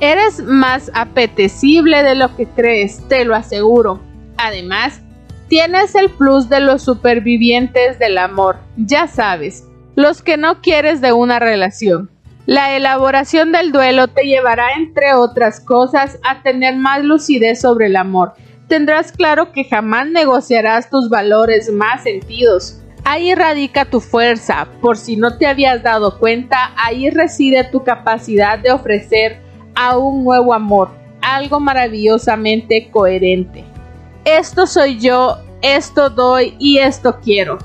eres 0.00 0.42
más 0.42 0.90
apetecible 0.94 2.02
de 2.02 2.14
lo 2.14 2.34
que 2.36 2.46
crees, 2.46 3.06
te 3.08 3.24
lo 3.24 3.34
aseguro. 3.34 4.00
Además, 4.36 5.00
tienes 5.48 5.94
el 5.94 6.10
plus 6.10 6.48
de 6.48 6.60
los 6.60 6.82
supervivientes 6.82 7.98
del 7.98 8.18
amor, 8.18 8.56
ya 8.76 9.06
sabes, 9.06 9.64
los 9.94 10.22
que 10.22 10.36
no 10.36 10.60
quieres 10.60 11.00
de 11.00 11.12
una 11.12 11.38
relación. 11.38 12.10
La 12.46 12.76
elaboración 12.76 13.52
del 13.52 13.70
duelo 13.70 14.08
te 14.08 14.24
llevará, 14.24 14.72
entre 14.76 15.14
otras 15.14 15.60
cosas, 15.60 16.18
a 16.24 16.42
tener 16.42 16.74
más 16.76 17.04
lucidez 17.04 17.60
sobre 17.60 17.86
el 17.86 17.96
amor. 17.96 18.32
Tendrás 18.68 19.12
claro 19.12 19.52
que 19.52 19.64
jamás 19.64 20.08
negociarás 20.08 20.88
tus 20.88 21.08
valores 21.08 21.70
más 21.72 22.04
sentidos. 22.04 22.78
Ahí 23.04 23.34
radica 23.34 23.84
tu 23.84 24.00
fuerza, 24.00 24.68
por 24.80 24.96
si 24.96 25.16
no 25.16 25.36
te 25.36 25.46
habías 25.46 25.82
dado 25.82 26.18
cuenta, 26.18 26.72
ahí 26.76 27.10
reside 27.10 27.64
tu 27.64 27.82
capacidad 27.82 28.58
de 28.58 28.70
ofrecer 28.70 29.40
a 29.74 29.98
un 29.98 30.24
nuevo 30.24 30.54
amor, 30.54 30.90
algo 31.20 31.58
maravillosamente 31.58 32.90
coherente. 32.90 33.64
Esto 34.24 34.68
soy 34.68 35.00
yo, 35.00 35.38
esto 35.62 36.10
doy 36.10 36.54
y 36.60 36.78
esto 36.78 37.18
quiero. 37.20 37.58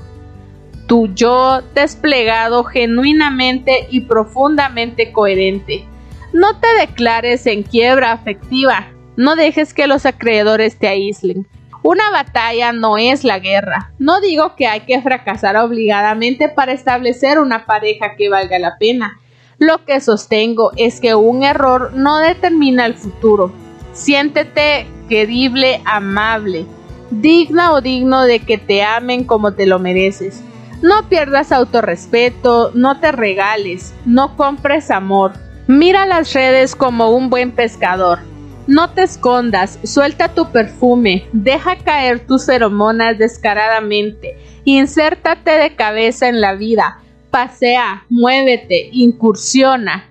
Tu 0.88 1.06
yo 1.14 1.60
desplegado 1.74 2.64
genuinamente 2.64 3.86
y 3.90 4.00
profundamente 4.00 5.12
coherente. 5.12 5.84
No 6.32 6.58
te 6.58 6.66
declares 6.80 7.46
en 7.46 7.62
quiebra 7.62 8.12
afectiva. 8.12 8.88
No 9.18 9.34
dejes 9.34 9.74
que 9.74 9.88
los 9.88 10.06
acreedores 10.06 10.78
te 10.78 10.86
aíslen. 10.86 11.48
Una 11.82 12.08
batalla 12.12 12.70
no 12.70 12.98
es 12.98 13.24
la 13.24 13.40
guerra. 13.40 13.90
No 13.98 14.20
digo 14.20 14.54
que 14.54 14.68
hay 14.68 14.82
que 14.82 15.02
fracasar 15.02 15.56
obligadamente 15.56 16.48
para 16.48 16.70
establecer 16.70 17.40
una 17.40 17.66
pareja 17.66 18.14
que 18.14 18.28
valga 18.28 18.60
la 18.60 18.78
pena. 18.78 19.18
Lo 19.58 19.84
que 19.84 20.00
sostengo 20.00 20.70
es 20.76 21.00
que 21.00 21.16
un 21.16 21.42
error 21.42 21.94
no 21.94 22.18
determina 22.18 22.86
el 22.86 22.94
futuro. 22.94 23.50
Siéntete 23.92 24.86
querible, 25.08 25.82
amable, 25.84 26.64
digna 27.10 27.72
o 27.72 27.80
digno 27.80 28.22
de 28.22 28.38
que 28.38 28.56
te 28.56 28.84
amen 28.84 29.24
como 29.24 29.52
te 29.52 29.66
lo 29.66 29.80
mereces. 29.80 30.44
No 30.80 31.08
pierdas 31.08 31.50
autorrespeto, 31.50 32.70
no 32.72 33.00
te 33.00 33.10
regales, 33.10 33.92
no 34.04 34.36
compres 34.36 34.92
amor. 34.92 35.32
Mira 35.66 36.06
las 36.06 36.32
redes 36.34 36.76
como 36.76 37.10
un 37.10 37.30
buen 37.30 37.50
pescador. 37.50 38.20
No 38.68 38.90
te 38.90 39.02
escondas, 39.02 39.78
suelta 39.82 40.34
tu 40.34 40.52
perfume, 40.52 41.26
deja 41.32 41.78
caer 41.78 42.26
tus 42.26 42.44
feromonas 42.44 43.16
descaradamente, 43.16 44.36
insértate 44.66 45.52
de 45.52 45.74
cabeza 45.74 46.28
en 46.28 46.42
la 46.42 46.54
vida, 46.54 47.02
pasea, 47.30 48.04
muévete, 48.10 48.90
incursiona 48.92 50.10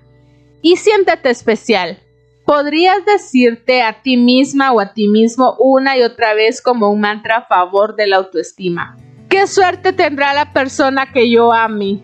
y 0.63 0.77
siéntate 0.77 1.29
especial. 1.29 1.99
¿Podrías 2.47 3.05
decirte 3.05 3.83
a 3.83 4.01
ti 4.01 4.17
misma 4.17 4.71
o 4.71 4.79
a 4.79 4.91
ti 4.91 5.07
mismo 5.07 5.55
una 5.59 5.95
y 5.95 6.01
otra 6.01 6.33
vez 6.33 6.59
como 6.59 6.89
un 6.89 7.01
mantra 7.01 7.35
a 7.35 7.45
favor 7.45 7.95
de 7.95 8.07
la 8.07 8.15
autoestima? 8.15 8.97
¿Qué 9.29 9.45
suerte 9.45 9.93
tendrá 9.93 10.33
la 10.33 10.51
persona 10.51 11.11
que 11.13 11.29
yo 11.29 11.53
ame? 11.53 12.01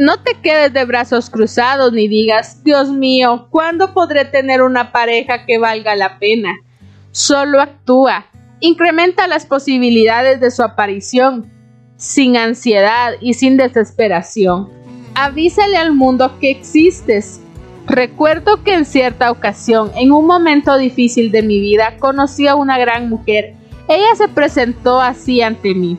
No 0.00 0.16
te 0.22 0.32
quedes 0.40 0.72
de 0.72 0.86
brazos 0.86 1.28
cruzados 1.28 1.92
ni 1.92 2.08
digas, 2.08 2.64
Dios 2.64 2.88
mío, 2.88 3.48
¿cuándo 3.50 3.92
podré 3.92 4.24
tener 4.24 4.62
una 4.62 4.92
pareja 4.92 5.44
que 5.44 5.58
valga 5.58 5.94
la 5.94 6.18
pena? 6.18 6.56
Solo 7.10 7.60
actúa, 7.60 8.24
incrementa 8.60 9.26
las 9.26 9.44
posibilidades 9.44 10.40
de 10.40 10.50
su 10.50 10.62
aparición, 10.62 11.52
sin 11.98 12.38
ansiedad 12.38 13.12
y 13.20 13.34
sin 13.34 13.58
desesperación. 13.58 14.70
Avísale 15.14 15.76
al 15.76 15.92
mundo 15.92 16.38
que 16.40 16.50
existes, 16.50 17.42
Recuerdo 17.86 18.64
que 18.64 18.72
en 18.72 18.86
cierta 18.86 19.30
ocasión, 19.30 19.90
en 19.96 20.12
un 20.12 20.24
momento 20.24 20.78
difícil 20.78 21.30
de 21.30 21.42
mi 21.42 21.60
vida, 21.60 21.98
conocí 21.98 22.46
a 22.46 22.54
una 22.54 22.78
gran 22.78 23.10
mujer. 23.10 23.54
Ella 23.86 24.14
se 24.16 24.28
presentó 24.28 25.02
así 25.02 25.42
ante 25.42 25.74
mí. 25.74 25.98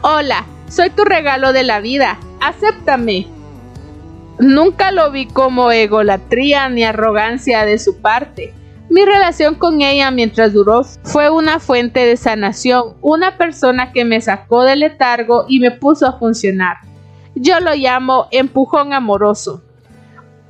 Hola, 0.00 0.46
soy 0.68 0.88
tu 0.88 1.04
regalo 1.04 1.52
de 1.52 1.64
la 1.64 1.80
vida, 1.80 2.18
acéptame. 2.42 3.26
Nunca 4.38 4.90
lo 4.90 5.10
vi 5.10 5.26
como 5.26 5.70
egolatría 5.70 6.68
ni 6.68 6.84
arrogancia 6.84 7.64
de 7.64 7.78
su 7.78 8.00
parte. 8.00 8.54
Mi 8.90 9.04
relación 9.04 9.54
con 9.54 9.80
ella 9.80 10.10
mientras 10.10 10.52
duró 10.52 10.82
fue 10.84 11.30
una 11.30 11.60
fuente 11.60 12.00
de 12.04 12.16
sanación, 12.16 12.94
una 13.00 13.38
persona 13.38 13.92
que 13.92 14.04
me 14.04 14.20
sacó 14.20 14.64
del 14.64 14.80
letargo 14.80 15.46
y 15.48 15.60
me 15.60 15.70
puso 15.70 16.06
a 16.06 16.18
funcionar. 16.18 16.78
Yo 17.34 17.60
lo 17.60 17.74
llamo 17.74 18.28
empujón 18.30 18.92
amoroso. 18.92 19.62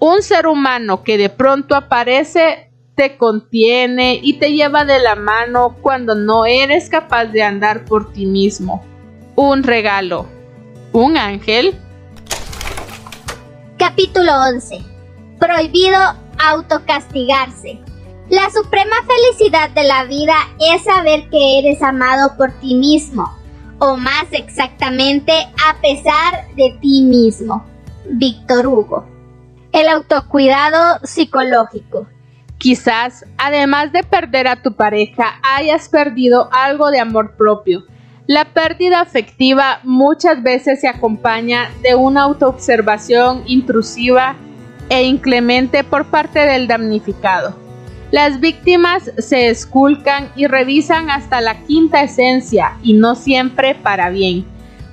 Un 0.00 0.22
ser 0.22 0.48
humano 0.48 1.04
que 1.04 1.18
de 1.18 1.28
pronto 1.28 1.76
aparece 1.76 2.72
te 2.96 3.16
contiene 3.16 4.18
y 4.20 4.34
te 4.34 4.52
lleva 4.52 4.84
de 4.84 4.98
la 4.98 5.14
mano 5.14 5.76
cuando 5.80 6.14
no 6.14 6.44
eres 6.44 6.88
capaz 6.88 7.26
de 7.26 7.42
andar 7.42 7.84
por 7.84 8.12
ti 8.12 8.26
mismo. 8.26 8.84
Un 9.36 9.62
regalo. 9.62 10.26
¿Un 10.94 11.16
ángel? 11.16 11.74
Capítulo 13.78 14.30
11. 14.50 14.78
Prohibido 15.38 15.98
autocastigarse. 16.38 17.80
La 18.28 18.50
suprema 18.50 18.96
felicidad 19.06 19.70
de 19.70 19.84
la 19.84 20.04
vida 20.04 20.34
es 20.60 20.84
saber 20.84 21.30
que 21.30 21.60
eres 21.60 21.82
amado 21.82 22.36
por 22.36 22.52
ti 22.60 22.74
mismo, 22.74 23.34
o 23.78 23.96
más 23.96 24.26
exactamente, 24.32 25.32
a 25.66 25.80
pesar 25.80 26.54
de 26.56 26.76
ti 26.82 27.00
mismo. 27.00 27.64
Víctor 28.10 28.66
Hugo. 28.66 29.06
El 29.72 29.88
autocuidado 29.88 31.00
psicológico. 31.04 32.06
Quizás, 32.58 33.24
además 33.38 33.92
de 33.92 34.04
perder 34.04 34.46
a 34.46 34.62
tu 34.62 34.74
pareja, 34.74 35.40
hayas 35.42 35.88
perdido 35.88 36.50
algo 36.52 36.90
de 36.90 37.00
amor 37.00 37.34
propio. 37.38 37.84
La 38.28 38.44
pérdida 38.44 39.00
afectiva 39.00 39.80
muchas 39.82 40.44
veces 40.44 40.80
se 40.80 40.86
acompaña 40.86 41.70
de 41.82 41.96
una 41.96 42.22
autoobservación 42.22 43.42
intrusiva 43.46 44.36
e 44.88 45.02
inclemente 45.02 45.82
por 45.82 46.06
parte 46.06 46.38
del 46.38 46.68
damnificado. 46.68 47.58
Las 48.12 48.38
víctimas 48.38 49.10
se 49.18 49.48
esculcan 49.48 50.30
y 50.36 50.46
revisan 50.46 51.10
hasta 51.10 51.40
la 51.40 51.64
quinta 51.64 52.02
esencia 52.02 52.76
y 52.82 52.92
no 52.92 53.16
siempre 53.16 53.74
para 53.74 54.10
bien. 54.10 54.44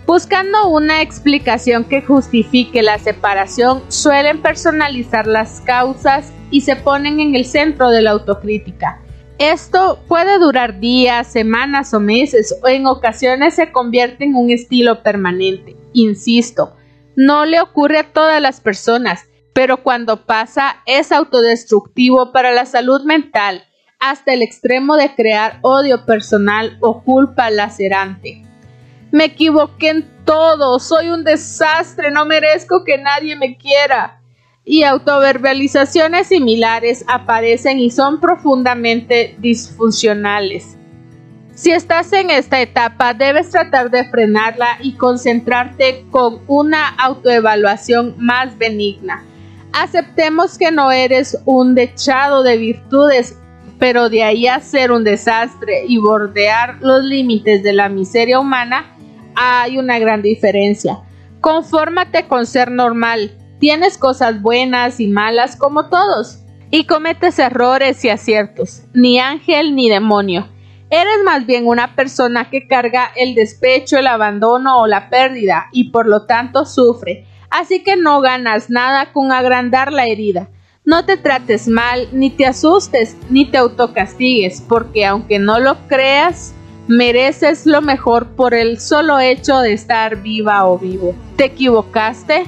Buscando 0.07 0.67
una 0.69 1.03
explicación 1.03 1.83
que 1.83 2.01
justifique 2.01 2.81
la 2.81 2.97
separación, 2.97 3.83
suelen 3.89 4.41
personalizar 4.41 5.27
las 5.27 5.61
causas 5.61 6.33
y 6.49 6.61
se 6.61 6.75
ponen 6.75 7.19
en 7.19 7.35
el 7.35 7.45
centro 7.45 7.91
de 7.91 8.01
la 8.01 8.11
autocrítica. 8.11 9.01
Esto 9.39 10.03
puede 10.09 10.37
durar 10.37 10.81
días, 10.81 11.31
semanas 11.31 11.93
o 11.93 12.01
meses 12.01 12.53
o 12.61 12.67
en 12.67 12.85
ocasiones 12.85 13.53
se 13.53 13.71
convierte 13.71 14.25
en 14.25 14.35
un 14.35 14.49
estilo 14.49 15.01
permanente. 15.01 15.77
Insisto, 15.93 16.75
no 17.15 17.45
le 17.45 17.61
ocurre 17.61 17.99
a 17.99 18.11
todas 18.11 18.41
las 18.41 18.59
personas, 18.59 19.29
pero 19.53 19.81
cuando 19.81 20.25
pasa 20.25 20.83
es 20.85 21.13
autodestructivo 21.13 22.33
para 22.33 22.51
la 22.51 22.65
salud 22.65 23.05
mental 23.05 23.63
hasta 23.97 24.33
el 24.33 24.41
extremo 24.41 24.97
de 24.97 25.15
crear 25.15 25.59
odio 25.61 26.05
personal 26.05 26.77
o 26.81 27.01
culpa 27.01 27.49
lacerante. 27.49 28.43
Me 29.11 29.23
equivoqué 29.23 29.89
en 29.89 30.25
todo, 30.25 30.79
soy 30.79 31.11
un 31.11 31.23
desastre, 31.23 32.11
no 32.11 32.25
merezco 32.25 32.83
que 32.83 32.97
nadie 32.97 33.37
me 33.37 33.57
quiera. 33.57 34.18
Y 34.71 34.83
autoverbalizaciones 34.83 36.27
similares 36.27 37.03
aparecen 37.07 37.79
y 37.79 37.89
son 37.89 38.19
profundamente 38.19 39.35
disfuncionales. 39.39 40.77
Si 41.55 41.71
estás 41.71 42.13
en 42.13 42.29
esta 42.29 42.61
etapa, 42.61 43.15
debes 43.15 43.49
tratar 43.49 43.89
de 43.89 44.07
frenarla 44.11 44.77
y 44.79 44.93
concentrarte 44.93 46.05
con 46.11 46.41
una 46.45 46.87
autoevaluación 46.87 48.13
más 48.19 48.59
benigna. 48.59 49.23
Aceptemos 49.73 50.59
que 50.59 50.71
no 50.71 50.91
eres 50.91 51.35
un 51.45 51.73
dechado 51.73 52.43
de 52.43 52.57
virtudes, 52.57 53.39
pero 53.79 54.07
de 54.07 54.21
ahí 54.21 54.45
a 54.45 54.59
ser 54.59 54.91
un 54.91 55.03
desastre 55.03 55.85
y 55.87 55.97
bordear 55.97 56.77
los 56.79 57.03
límites 57.03 57.63
de 57.63 57.73
la 57.73 57.89
miseria 57.89 58.39
humana 58.39 58.95
hay 59.33 59.79
una 59.79 59.97
gran 59.97 60.21
diferencia. 60.21 60.99
Confórmate 61.41 62.27
con 62.27 62.45
ser 62.45 62.69
normal. 62.69 63.31
Tienes 63.59 63.97
cosas 63.97 64.41
buenas 64.41 64.99
y 64.99 65.07
malas 65.07 65.55
como 65.55 65.89
todos. 65.89 66.39
Y 66.71 66.85
cometes 66.85 67.39
errores 67.39 68.03
y 68.05 68.09
aciertos. 68.09 68.83
Ni 68.93 69.19
ángel 69.19 69.75
ni 69.75 69.89
demonio. 69.89 70.47
Eres 70.89 71.23
más 71.23 71.45
bien 71.45 71.67
una 71.67 71.95
persona 71.95 72.49
que 72.49 72.67
carga 72.67 73.11
el 73.15 73.35
despecho, 73.35 73.97
el 73.97 74.07
abandono 74.07 74.79
o 74.79 74.87
la 74.87 75.09
pérdida 75.09 75.67
y 75.71 75.91
por 75.91 76.07
lo 76.07 76.25
tanto 76.25 76.65
sufre 76.65 77.25
así 77.49 77.83
que 77.83 77.95
no 77.95 78.21
ganas 78.21 78.69
nada 78.69 79.11
con 79.11 79.31
agrandar 79.31 79.91
la 79.91 80.05
herida. 80.05 80.49
No 80.85 81.05
te 81.05 81.17
trates 81.17 81.67
mal, 81.67 82.07
ni 82.11 82.29
te 82.29 82.45
asustes, 82.45 83.15
ni 83.29 83.45
te 83.45 83.57
autocastigues, 83.57 84.63
porque 84.67 85.05
aunque 85.05 85.37
no 85.37 85.59
lo 85.59 85.77
creas, 85.87 86.53
mereces 86.87 87.65
lo 87.65 87.81
mejor 87.81 88.35
por 88.35 88.53
el 88.53 88.79
solo 88.79 89.19
hecho 89.19 89.59
de 89.59 89.73
estar 89.73 90.21
viva 90.21 90.65
o 90.65 90.79
vivo. 90.79 91.13
¿Te 91.35 91.45
equivocaste? 91.45 92.45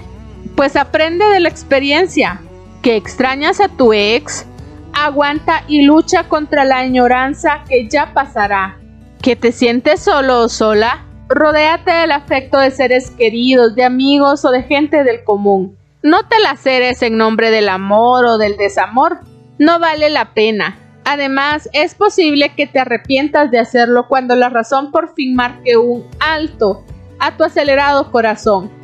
Pues 0.61 0.75
aprende 0.75 1.25
de 1.25 1.39
la 1.39 1.49
experiencia. 1.49 2.39
¿Que 2.83 2.95
extrañas 2.95 3.59
a 3.59 3.67
tu 3.67 3.93
ex? 3.93 4.45
Aguanta 4.93 5.63
y 5.67 5.81
lucha 5.81 6.25
contra 6.29 6.65
la 6.65 6.77
añoranza 6.77 7.63
que 7.67 7.87
ya 7.89 8.13
pasará. 8.13 8.77
¿Que 9.23 9.35
te 9.35 9.53
sientes 9.53 10.01
solo 10.01 10.41
o 10.41 10.49
sola? 10.49 11.03
Rodéate 11.29 11.89
del 11.89 12.11
afecto 12.11 12.59
de 12.59 12.69
seres 12.69 13.09
queridos, 13.09 13.73
de 13.73 13.85
amigos 13.85 14.45
o 14.45 14.51
de 14.51 14.61
gente 14.61 15.03
del 15.03 15.23
común. 15.23 15.79
No 16.03 16.27
te 16.27 16.39
laceres 16.39 17.01
en 17.01 17.17
nombre 17.17 17.49
del 17.49 17.67
amor 17.67 18.25
o 18.25 18.37
del 18.37 18.55
desamor. 18.55 19.21
No 19.57 19.79
vale 19.79 20.11
la 20.11 20.35
pena. 20.35 20.77
Además, 21.05 21.69
es 21.73 21.95
posible 21.95 22.53
que 22.55 22.67
te 22.67 22.81
arrepientas 22.81 23.49
de 23.49 23.57
hacerlo 23.57 24.07
cuando 24.07 24.35
la 24.35 24.49
razón 24.49 24.91
por 24.91 25.15
fin 25.15 25.33
marque 25.33 25.75
un 25.77 26.05
alto 26.19 26.85
a 27.17 27.35
tu 27.35 27.45
acelerado 27.45 28.11
corazón. 28.11 28.80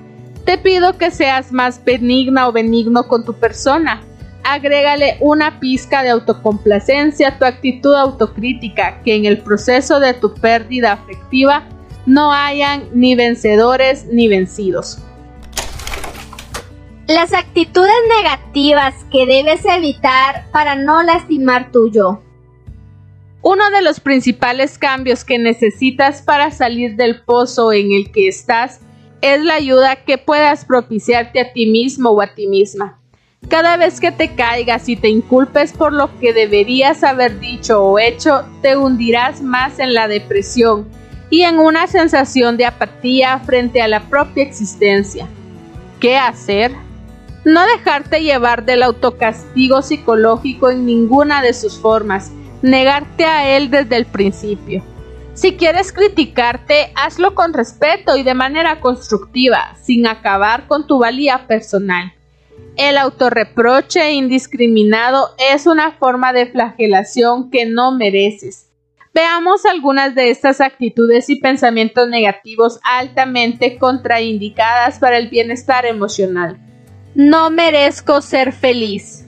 Te 0.47 0.57
pido 0.57 0.97
que 0.97 1.11
seas 1.11 1.51
más 1.51 1.83
benigna 1.83 2.47
o 2.47 2.53
benigno 2.53 3.09
con 3.09 3.25
tu 3.25 3.33
persona. 3.33 4.01
Agrégale 4.45 5.17
una 5.19 5.59
pizca 5.59 6.03
de 6.03 6.09
autocomplacencia 6.09 7.27
a 7.27 7.37
tu 7.37 7.43
actitud 7.43 7.93
autocrítica 7.93 9.01
que 9.03 9.15
en 9.15 9.25
el 9.25 9.39
proceso 9.39 9.99
de 9.99 10.13
tu 10.13 10.33
pérdida 10.35 10.93
afectiva 10.93 11.65
no 12.05 12.31
hayan 12.31 12.87
ni 12.93 13.13
vencedores 13.13 14.05
ni 14.05 14.29
vencidos. 14.29 14.99
Las 17.07 17.33
actitudes 17.33 17.91
negativas 18.23 18.95
que 19.11 19.25
debes 19.25 19.65
evitar 19.65 20.45
para 20.53 20.75
no 20.75 21.03
lastimar 21.03 21.73
tu 21.73 21.91
yo. 21.91 22.21
Uno 23.41 23.69
de 23.71 23.81
los 23.81 23.99
principales 23.99 24.77
cambios 24.77 25.25
que 25.25 25.39
necesitas 25.39 26.21
para 26.21 26.51
salir 26.51 26.95
del 26.95 27.19
pozo 27.19 27.73
en 27.73 27.91
el 27.91 28.13
que 28.13 28.29
estás 28.29 28.79
es 29.21 29.41
la 29.41 29.55
ayuda 29.55 29.97
que 30.05 30.17
puedas 30.17 30.65
propiciarte 30.65 31.39
a 31.39 31.53
ti 31.53 31.65
mismo 31.65 32.11
o 32.11 32.21
a 32.21 32.27
ti 32.27 32.47
misma. 32.47 32.99
Cada 33.49 33.77
vez 33.77 33.99
que 33.99 34.11
te 34.11 34.35
caigas 34.35 34.89
y 34.89 34.95
te 34.95 35.07
inculpes 35.07 35.71
por 35.71 35.93
lo 35.93 36.09
que 36.19 36.33
deberías 36.33 37.03
haber 37.03 37.39
dicho 37.39 37.83
o 37.83 37.99
hecho, 37.99 38.43
te 38.61 38.75
hundirás 38.75 39.41
más 39.41 39.79
en 39.79 39.93
la 39.93 40.07
depresión 40.07 40.87
y 41.29 41.43
en 41.43 41.59
una 41.59 41.87
sensación 41.87 42.57
de 42.57 42.65
apatía 42.65 43.39
frente 43.39 43.81
a 43.81 43.87
la 43.87 44.01
propia 44.09 44.43
existencia. 44.43 45.27
¿Qué 45.99 46.17
hacer? 46.17 46.71
No 47.45 47.65
dejarte 47.65 48.21
llevar 48.21 48.65
del 48.65 48.83
autocastigo 48.83 49.81
psicológico 49.81 50.69
en 50.69 50.85
ninguna 50.85 51.41
de 51.41 51.53
sus 51.53 51.79
formas, 51.79 52.31
negarte 52.61 53.25
a 53.25 53.55
él 53.55 53.69
desde 53.69 53.95
el 53.95 54.05
principio. 54.05 54.83
Si 55.37 55.55
quieres 55.55 55.93
criticarte, 55.93 56.91
hazlo 56.95 57.35
con 57.35 57.53
respeto 57.53 58.17
y 58.17 58.23
de 58.23 58.33
manera 58.33 58.81
constructiva, 58.81 59.75
sin 59.81 60.07
acabar 60.07 60.67
con 60.67 60.87
tu 60.87 60.97
valía 60.97 61.45
personal. 61.47 62.11
El 62.75 62.97
autorreproche 62.97 64.11
indiscriminado 64.13 65.29
es 65.53 65.67
una 65.67 65.91
forma 65.91 66.33
de 66.33 66.47
flagelación 66.47 67.51
que 67.51 67.65
no 67.65 67.91
mereces 67.91 68.67
Veamos 69.17 69.65
algunas 69.65 70.13
de 70.13 70.29
estas 70.29 70.61
actitudes 70.61 71.27
y 71.31 71.39
pensamientos 71.39 72.07
negativos 72.07 72.79
altamente 72.83 73.79
contraindicadas 73.79 74.99
para 74.99 75.17
el 75.17 75.29
bienestar 75.29 75.87
emocional. 75.87 76.59
No 77.15 77.49
merezco 77.49 78.21
ser 78.21 78.53
feliz. 78.53 79.26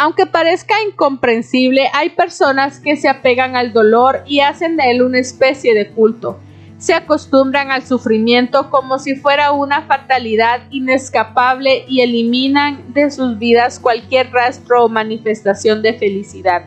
Aunque 0.00 0.26
parezca 0.26 0.76
incomprensible, 0.88 1.90
hay 1.92 2.10
personas 2.10 2.78
que 2.78 2.94
se 2.94 3.08
apegan 3.08 3.56
al 3.56 3.72
dolor 3.72 4.22
y 4.26 4.38
hacen 4.38 4.76
de 4.76 4.92
él 4.92 5.02
una 5.02 5.18
especie 5.18 5.74
de 5.74 5.88
culto. 5.88 6.38
Se 6.78 6.94
acostumbran 6.94 7.72
al 7.72 7.84
sufrimiento 7.84 8.70
como 8.70 9.00
si 9.00 9.16
fuera 9.16 9.50
una 9.50 9.82
fatalidad 9.82 10.60
inescapable 10.70 11.84
y 11.88 12.02
eliminan 12.02 12.94
de 12.94 13.10
sus 13.10 13.40
vidas 13.40 13.80
cualquier 13.80 14.30
rastro 14.30 14.84
o 14.84 14.88
manifestación 14.88 15.82
de 15.82 15.94
felicidad. 15.94 16.62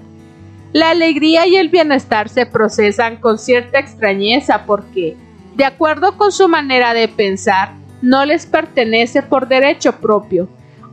La 0.74 0.90
alegría 0.90 1.48
y 1.48 1.56
el 1.56 1.70
bienestar 1.70 2.28
se 2.28 2.46
procesan 2.46 3.16
con 3.16 3.40
cierta 3.40 3.80
extrañeza 3.80 4.66
porque, 4.66 5.16
de 5.56 5.64
acuerdo 5.64 6.18
con 6.18 6.34
su 6.34 6.50
manera 6.50 6.94
de 6.94 7.08
pensar, 7.08 7.76
no 8.02 8.26
les 8.26 8.46
pertenece 8.46 9.22
por 9.22 9.48
derecho 9.48 9.94
propio. 10.02 10.50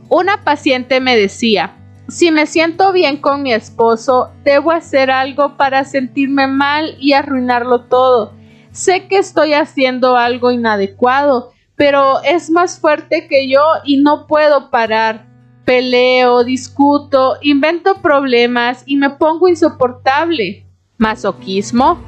Una 0.07 0.45
paciente 0.45 1.01
me 1.01 1.17
decía, 1.17 1.75
si 2.09 2.31
me 2.31 2.45
siento 2.45 2.91
bien 2.91 3.17
con 3.17 3.43
mi 3.43 3.53
esposo, 3.53 4.31
debo 4.43 4.71
hacer 4.71 5.11
algo 5.11 5.57
para 5.57 5.83
sentirme 5.85 6.47
mal 6.47 6.95
y 6.99 7.13
arruinarlo 7.13 7.85
todo. 7.85 8.33
Sé 8.71 9.07
que 9.07 9.17
estoy 9.17 9.53
haciendo 9.53 10.15
algo 10.15 10.51
inadecuado, 10.51 11.51
pero 11.75 12.21
es 12.23 12.49
más 12.49 12.79
fuerte 12.79 13.27
que 13.27 13.49
yo 13.49 13.61
y 13.83 13.97
no 13.97 14.27
puedo 14.27 14.69
parar 14.69 15.27
peleo, 15.65 16.43
discuto, 16.43 17.37
invento 17.41 18.01
problemas 18.01 18.83
y 18.85 18.97
me 18.97 19.11
pongo 19.11 19.47
insoportable. 19.47 20.65
¿Masoquismo? 20.97 21.99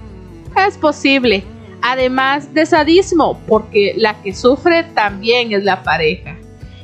Es 0.68 0.78
posible. 0.78 1.44
Además 1.84 2.54
de 2.54 2.66
sadismo, 2.66 3.40
porque 3.48 3.94
la 3.98 4.22
que 4.22 4.34
sufre 4.34 4.84
también 4.96 5.52
es 5.52 5.64
la 5.64 5.84
pareja. 5.84 6.41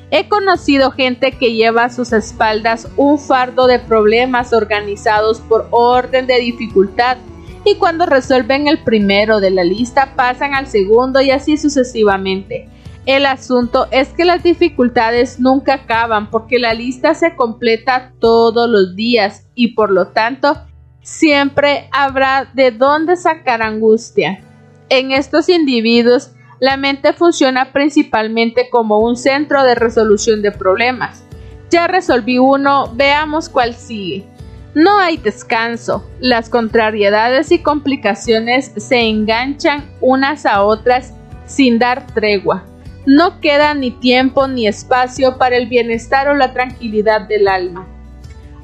He 0.09 0.29
conocido 0.29 0.91
gente 0.91 1.33
que 1.33 1.53
lleva 1.53 1.83
a 1.83 1.89
sus 1.89 2.13
espaldas 2.13 2.87
un 2.95 3.19
fardo 3.19 3.67
de 3.67 3.79
problemas 3.79 4.53
organizados 4.53 5.41
por 5.41 5.67
orden 5.71 6.27
de 6.27 6.39
dificultad 6.39 7.17
y 7.65 7.75
cuando 7.75 8.05
resuelven 8.05 8.67
el 8.67 8.79
primero 8.79 9.41
de 9.41 9.51
la 9.51 9.65
lista 9.65 10.13
pasan 10.15 10.53
al 10.53 10.67
segundo 10.67 11.19
y 11.19 11.31
así 11.31 11.57
sucesivamente. 11.57 12.69
El 13.05 13.25
asunto 13.25 13.87
es 13.91 14.09
que 14.09 14.23
las 14.23 14.43
dificultades 14.43 15.39
nunca 15.41 15.73
acaban 15.73 16.29
porque 16.29 16.59
la 16.59 16.73
lista 16.73 17.13
se 17.13 17.35
completa 17.35 18.13
todos 18.19 18.69
los 18.69 18.95
días 18.95 19.45
y 19.55 19.73
por 19.73 19.91
lo 19.91 20.07
tanto 20.07 20.57
siempre 21.01 21.89
habrá 21.91 22.49
de 22.53 22.71
dónde 22.71 23.17
sacar 23.17 23.61
angustia. 23.61 24.41
En 24.89 25.11
estos 25.11 25.49
individuos 25.49 26.31
la 26.59 26.77
mente 26.77 27.13
funciona 27.13 27.71
principalmente 27.71 28.69
como 28.69 28.99
un 28.99 29.15
centro 29.15 29.63
de 29.63 29.75
resolución 29.75 30.41
de 30.41 30.51
problemas. 30.51 31.23
Ya 31.69 31.87
resolví 31.87 32.39
uno, 32.39 32.91
veamos 32.95 33.49
cuál 33.49 33.75
sigue. 33.75 34.25
No 34.73 34.99
hay 34.99 35.17
descanso, 35.17 36.07
las 36.19 36.49
contrariedades 36.49 37.51
y 37.51 37.59
complicaciones 37.59 38.71
se 38.77 39.01
enganchan 39.01 39.85
unas 40.01 40.45
a 40.45 40.63
otras 40.63 41.13
sin 41.45 41.79
dar 41.79 42.05
tregua. 42.07 42.63
No 43.05 43.39
queda 43.39 43.73
ni 43.73 43.91
tiempo 43.91 44.47
ni 44.47 44.67
espacio 44.67 45.37
para 45.37 45.57
el 45.57 45.67
bienestar 45.67 46.27
o 46.27 46.35
la 46.35 46.53
tranquilidad 46.53 47.21
del 47.21 47.47
alma. 47.47 47.87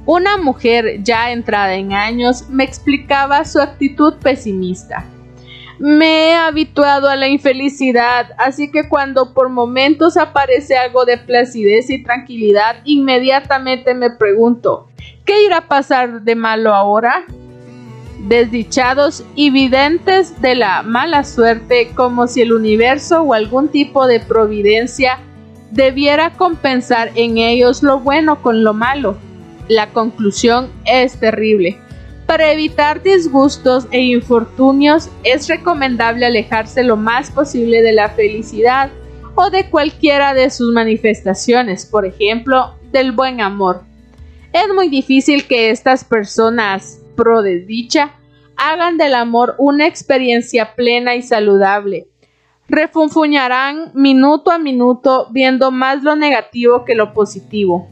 Una 0.05 0.37
mujer 0.37 1.01
ya 1.01 1.31
entrada 1.31 1.75
en 1.75 1.93
años 1.93 2.49
me 2.49 2.65
explicaba 2.65 3.45
su 3.45 3.61
actitud 3.61 4.15
pesimista. 4.21 5.05
Me 5.79 6.29
he 6.29 6.35
habituado 6.35 7.09
a 7.09 7.15
la 7.15 7.27
infelicidad, 7.27 8.31
así 8.37 8.71
que 8.71 8.87
cuando 8.87 9.33
por 9.33 9.49
momentos 9.49 10.17
aparece 10.17 10.77
algo 10.77 11.05
de 11.05 11.17
placidez 11.17 11.89
y 11.89 12.03
tranquilidad, 12.03 12.77
inmediatamente 12.85 13.93
me 13.93 14.11
pregunto, 14.11 14.87
¿qué 15.25 15.43
irá 15.43 15.57
a 15.57 15.67
pasar 15.67 16.21
de 16.21 16.35
malo 16.35 16.73
ahora? 16.73 17.25
Desdichados 18.19 19.23
y 19.35 19.49
videntes 19.49 20.39
de 20.41 20.55
la 20.55 20.83
mala 20.83 21.23
suerte, 21.23 21.91
como 21.95 22.27
si 22.27 22.41
el 22.41 22.53
universo 22.53 23.23
o 23.23 23.33
algún 23.33 23.69
tipo 23.69 24.05
de 24.05 24.19
providencia 24.19 25.19
debiera 25.71 26.29
compensar 26.33 27.11
en 27.15 27.39
ellos 27.39 27.81
lo 27.81 27.99
bueno 27.99 28.41
con 28.41 28.63
lo 28.63 28.73
malo. 28.73 29.17
La 29.67 29.89
conclusión 29.89 30.69
es 30.85 31.19
terrible. 31.19 31.79
Para 32.33 32.51
evitar 32.51 33.03
disgustos 33.03 33.85
e 33.91 34.01
infortunios 34.01 35.07
es 35.23 35.47
recomendable 35.47 36.25
alejarse 36.25 36.83
lo 36.83 36.97
más 36.97 37.29
posible 37.29 37.83
de 37.83 37.91
la 37.91 38.09
felicidad 38.09 38.89
o 39.35 39.51
de 39.51 39.69
cualquiera 39.69 40.33
de 40.33 40.49
sus 40.49 40.73
manifestaciones, 40.73 41.85
por 41.85 42.07
ejemplo, 42.07 42.73
del 42.91 43.11
buen 43.11 43.39
amor. 43.39 43.83
Es 44.51 44.67
muy 44.73 44.89
difícil 44.89 45.45
que 45.45 45.69
estas 45.69 46.03
personas 46.03 47.03
pro 47.15 47.43
desdicha 47.43 48.15
hagan 48.57 48.97
del 48.97 49.13
amor 49.13 49.53
una 49.59 49.85
experiencia 49.85 50.73
plena 50.73 51.13
y 51.13 51.21
saludable. 51.21 52.07
Refunfuñarán 52.67 53.91
minuto 53.93 54.49
a 54.49 54.57
minuto 54.57 55.27
viendo 55.29 55.69
más 55.69 56.01
lo 56.01 56.15
negativo 56.15 56.83
que 56.83 56.95
lo 56.95 57.13
positivo. 57.13 57.87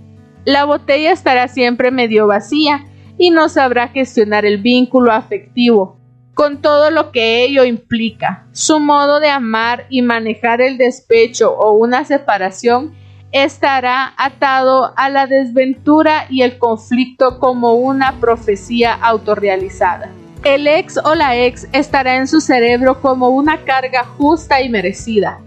La 0.45 0.65
botella 0.65 1.12
estará 1.12 1.47
siempre 1.47 1.91
medio 1.91 2.25
vacía 2.25 2.88
y 3.22 3.30
no 3.30 3.50
sabrá 3.50 3.90
gestionar 3.90 4.46
el 4.46 4.58
vínculo 4.58 5.12
afectivo, 5.12 5.96
con 6.34 6.60
todo 6.60 6.90
lo 6.90 7.12
que 7.12 7.44
ello 7.44 7.64
implica. 7.64 8.48
Su 8.52 8.80
modo 8.80 9.20
de 9.20 9.30
amar 9.30 9.86
y 9.90 10.02
manejar 10.02 10.60
el 10.60 10.80
despecho 10.80 11.54
o 11.54 11.74
una 11.74 12.04
separación 12.04 12.96
estará 13.32 14.16
atado 14.18 14.92
a 14.98 15.08
la 15.10 15.28
desventura 15.28 16.26
y 16.32 16.42
el 16.42 16.58
conflicto 16.58 17.38
como 17.38 17.76
una 17.76 18.20
profecía 18.20 18.96
autorrealizada. 18.96 20.10
El 20.44 20.66
ex 20.66 20.98
o 20.98 21.14
la 21.14 21.38
ex 21.38 21.68
estará 21.74 22.16
en 22.16 22.28
su 22.28 22.42
cerebro 22.42 23.02
como 23.02 23.30
una 23.30 23.58
carga 23.66 24.04
justa 24.04 24.64
y 24.64 24.70
merecida. 24.70 25.40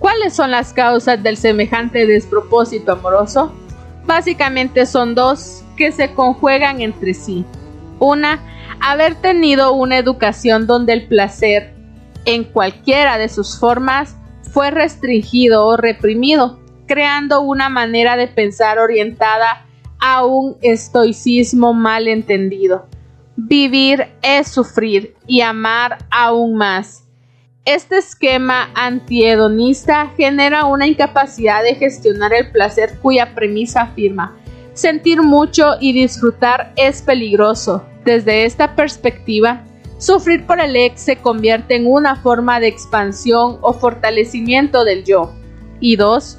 ¿Cuáles 0.00 0.34
son 0.34 0.50
las 0.50 0.72
causas 0.72 1.22
del 1.22 1.36
semejante 1.36 2.06
despropósito 2.06 2.90
amoroso? 2.90 3.52
Básicamente 4.04 4.84
son 4.84 5.14
dos 5.14 5.62
que 5.80 5.92
se 5.92 6.12
conjuegan 6.12 6.82
entre 6.82 7.14
sí. 7.14 7.42
Una, 8.00 8.38
haber 8.82 9.14
tenido 9.14 9.72
una 9.72 9.96
educación 9.96 10.66
donde 10.66 10.92
el 10.92 11.08
placer, 11.08 11.72
en 12.26 12.44
cualquiera 12.44 13.16
de 13.16 13.30
sus 13.30 13.58
formas, 13.58 14.14
fue 14.42 14.70
restringido 14.70 15.64
o 15.64 15.78
reprimido, 15.78 16.60
creando 16.86 17.40
una 17.40 17.70
manera 17.70 18.18
de 18.18 18.28
pensar 18.28 18.78
orientada 18.78 19.64
a 19.98 20.26
un 20.26 20.58
estoicismo 20.60 21.72
mal 21.72 22.08
entendido. 22.08 22.86
Vivir 23.36 24.08
es 24.20 24.48
sufrir 24.48 25.14
y 25.26 25.40
amar 25.40 25.96
aún 26.10 26.56
más. 26.56 27.04
Este 27.64 27.96
esquema 27.96 28.68
antihedonista 28.74 30.08
genera 30.14 30.66
una 30.66 30.86
incapacidad 30.86 31.62
de 31.62 31.74
gestionar 31.74 32.34
el 32.34 32.50
placer 32.52 32.98
cuya 33.00 33.34
premisa 33.34 33.80
afirma 33.80 34.36
Sentir 34.80 35.20
mucho 35.20 35.74
y 35.78 35.92
disfrutar 35.92 36.72
es 36.74 37.02
peligroso. 37.02 37.84
Desde 38.06 38.46
esta 38.46 38.76
perspectiva, 38.76 39.62
sufrir 39.98 40.46
por 40.46 40.58
el 40.58 40.74
ex 40.74 41.02
se 41.02 41.16
convierte 41.16 41.76
en 41.76 41.86
una 41.86 42.16
forma 42.16 42.60
de 42.60 42.68
expansión 42.68 43.58
o 43.60 43.74
fortalecimiento 43.74 44.84
del 44.84 45.04
yo. 45.04 45.34
Y 45.80 45.96
dos, 45.96 46.38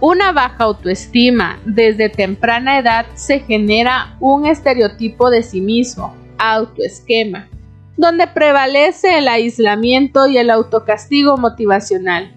una 0.00 0.32
baja 0.32 0.64
autoestima 0.64 1.60
desde 1.64 2.08
temprana 2.08 2.80
edad 2.80 3.06
se 3.14 3.38
genera 3.38 4.16
un 4.18 4.46
estereotipo 4.46 5.30
de 5.30 5.44
sí 5.44 5.60
mismo, 5.60 6.12
autoesquema, 6.38 7.48
donde 7.96 8.26
prevalece 8.26 9.16
el 9.16 9.28
aislamiento 9.28 10.26
y 10.26 10.38
el 10.38 10.50
autocastigo 10.50 11.36
motivacional. 11.36 12.34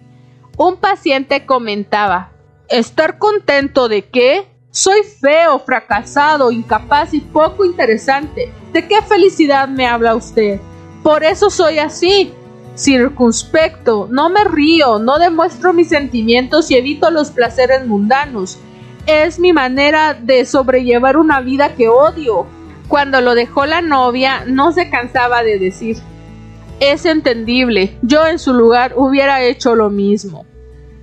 Un 0.58 0.78
paciente 0.78 1.48
comentaba, 1.48 2.34
¿estar 2.70 3.18
contento 3.18 3.90
de 3.90 4.04
qué? 4.04 4.46
Soy 4.80 5.04
feo, 5.04 5.60
fracasado, 5.60 6.52
incapaz 6.52 7.14
y 7.14 7.20
poco 7.20 7.66
interesante. 7.66 8.50
¿De 8.72 8.88
qué 8.88 9.02
felicidad 9.02 9.68
me 9.68 9.86
habla 9.86 10.16
usted? 10.16 10.62
Por 11.04 11.26
eso 11.26 11.50
soy 11.50 11.80
así, 11.80 12.32
circunspecto, 12.76 14.08
no 14.10 14.30
me 14.30 14.46
río, 14.46 14.98
no 14.98 15.20
demuestro 15.20 15.74
mis 15.74 15.90
sentimientos 15.90 16.72
y 16.72 16.76
evito 16.76 17.12
los 17.12 17.30
placeres 17.30 17.86
mundanos. 17.86 18.58
Es 19.06 19.38
mi 19.38 19.52
manera 19.52 20.14
de 20.14 20.46
sobrellevar 20.46 21.18
una 21.18 21.42
vida 21.42 21.76
que 21.76 21.90
odio. 21.90 22.48
Cuando 22.88 23.20
lo 23.20 23.36
dejó 23.36 23.66
la 23.66 23.82
novia, 23.82 24.46
no 24.48 24.72
se 24.72 24.90
cansaba 24.90 25.44
de 25.44 25.60
decir, 25.60 25.98
es 26.80 27.06
entendible, 27.06 27.98
yo 28.02 28.26
en 28.26 28.40
su 28.40 28.54
lugar 28.54 28.94
hubiera 28.96 29.44
hecho 29.44 29.76
lo 29.76 29.90
mismo. 29.90 30.46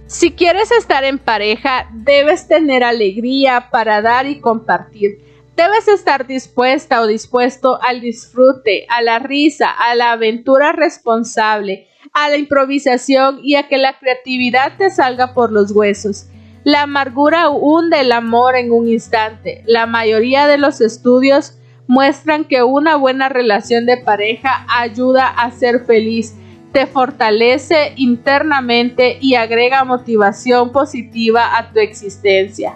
Si 0.09 0.33
quieres 0.33 0.71
estar 0.71 1.03
en 1.03 1.19
pareja, 1.19 1.89
debes 1.93 2.47
tener 2.47 2.85
alegría 2.85 3.71
para 3.73 4.01
dar 4.03 4.27
y 4.27 4.41
compartir. 4.41 5.19
Debes 5.57 5.89
estar 5.89 6.29
dispuesta 6.29 7.01
o 7.01 7.09
dispuesto 7.09 7.83
al 7.83 8.01
disfrute, 8.01 8.87
a 8.89 9.03
la 9.03 9.19
risa, 9.19 9.69
a 9.71 9.97
la 9.97 10.13
aventura 10.13 10.71
responsable, 10.71 11.89
a 12.13 12.29
la 12.29 12.37
improvisación 12.37 13.41
y 13.43 13.57
a 13.57 13.67
que 13.67 13.79
la 13.79 13.99
creatividad 13.99 14.77
te 14.79 14.91
salga 14.91 15.35
por 15.35 15.51
los 15.51 15.73
huesos. 15.73 16.27
La 16.63 16.83
amargura 16.83 17.49
hunde 17.49 18.01
el 18.01 18.13
amor 18.13 18.55
en 18.55 18.71
un 18.71 18.87
instante. 18.87 19.65
La 19.67 19.87
mayoría 19.87 20.47
de 20.47 20.59
los 20.59 20.81
estudios 20.81 21.59
muestran 21.89 22.45
que 22.45 22.63
una 22.63 22.95
buena 22.95 23.29
relación 23.29 23.87
de 23.87 23.97
pareja 23.97 24.67
ayuda 24.69 25.27
a 25.27 25.51
ser 25.51 25.85
feliz 25.85 26.37
te 26.77 26.87
fortalece 26.87 27.95
internamente 27.97 29.17
y 29.23 29.35
agrega 29.35 29.83
motivación 29.85 30.73
positiva 30.73 31.57
a 31.57 31.73
tu 31.73 31.79
existencia. 31.79 32.75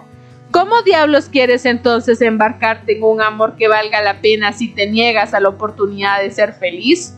¿Cómo 0.49 0.81
diablos 0.81 1.29
quieres 1.29 1.67
entonces 1.67 2.19
embarcarte 2.23 2.97
en 2.97 3.03
un 3.03 3.21
amor 3.21 3.57
que 3.57 3.67
valga 3.67 4.01
la 4.01 4.19
pena 4.19 4.53
si 4.53 4.69
te 4.69 4.89
niegas 4.89 5.35
a 5.35 5.39
la 5.39 5.49
oportunidad 5.49 6.19
de 6.19 6.31
ser 6.31 6.53
feliz? 6.53 7.15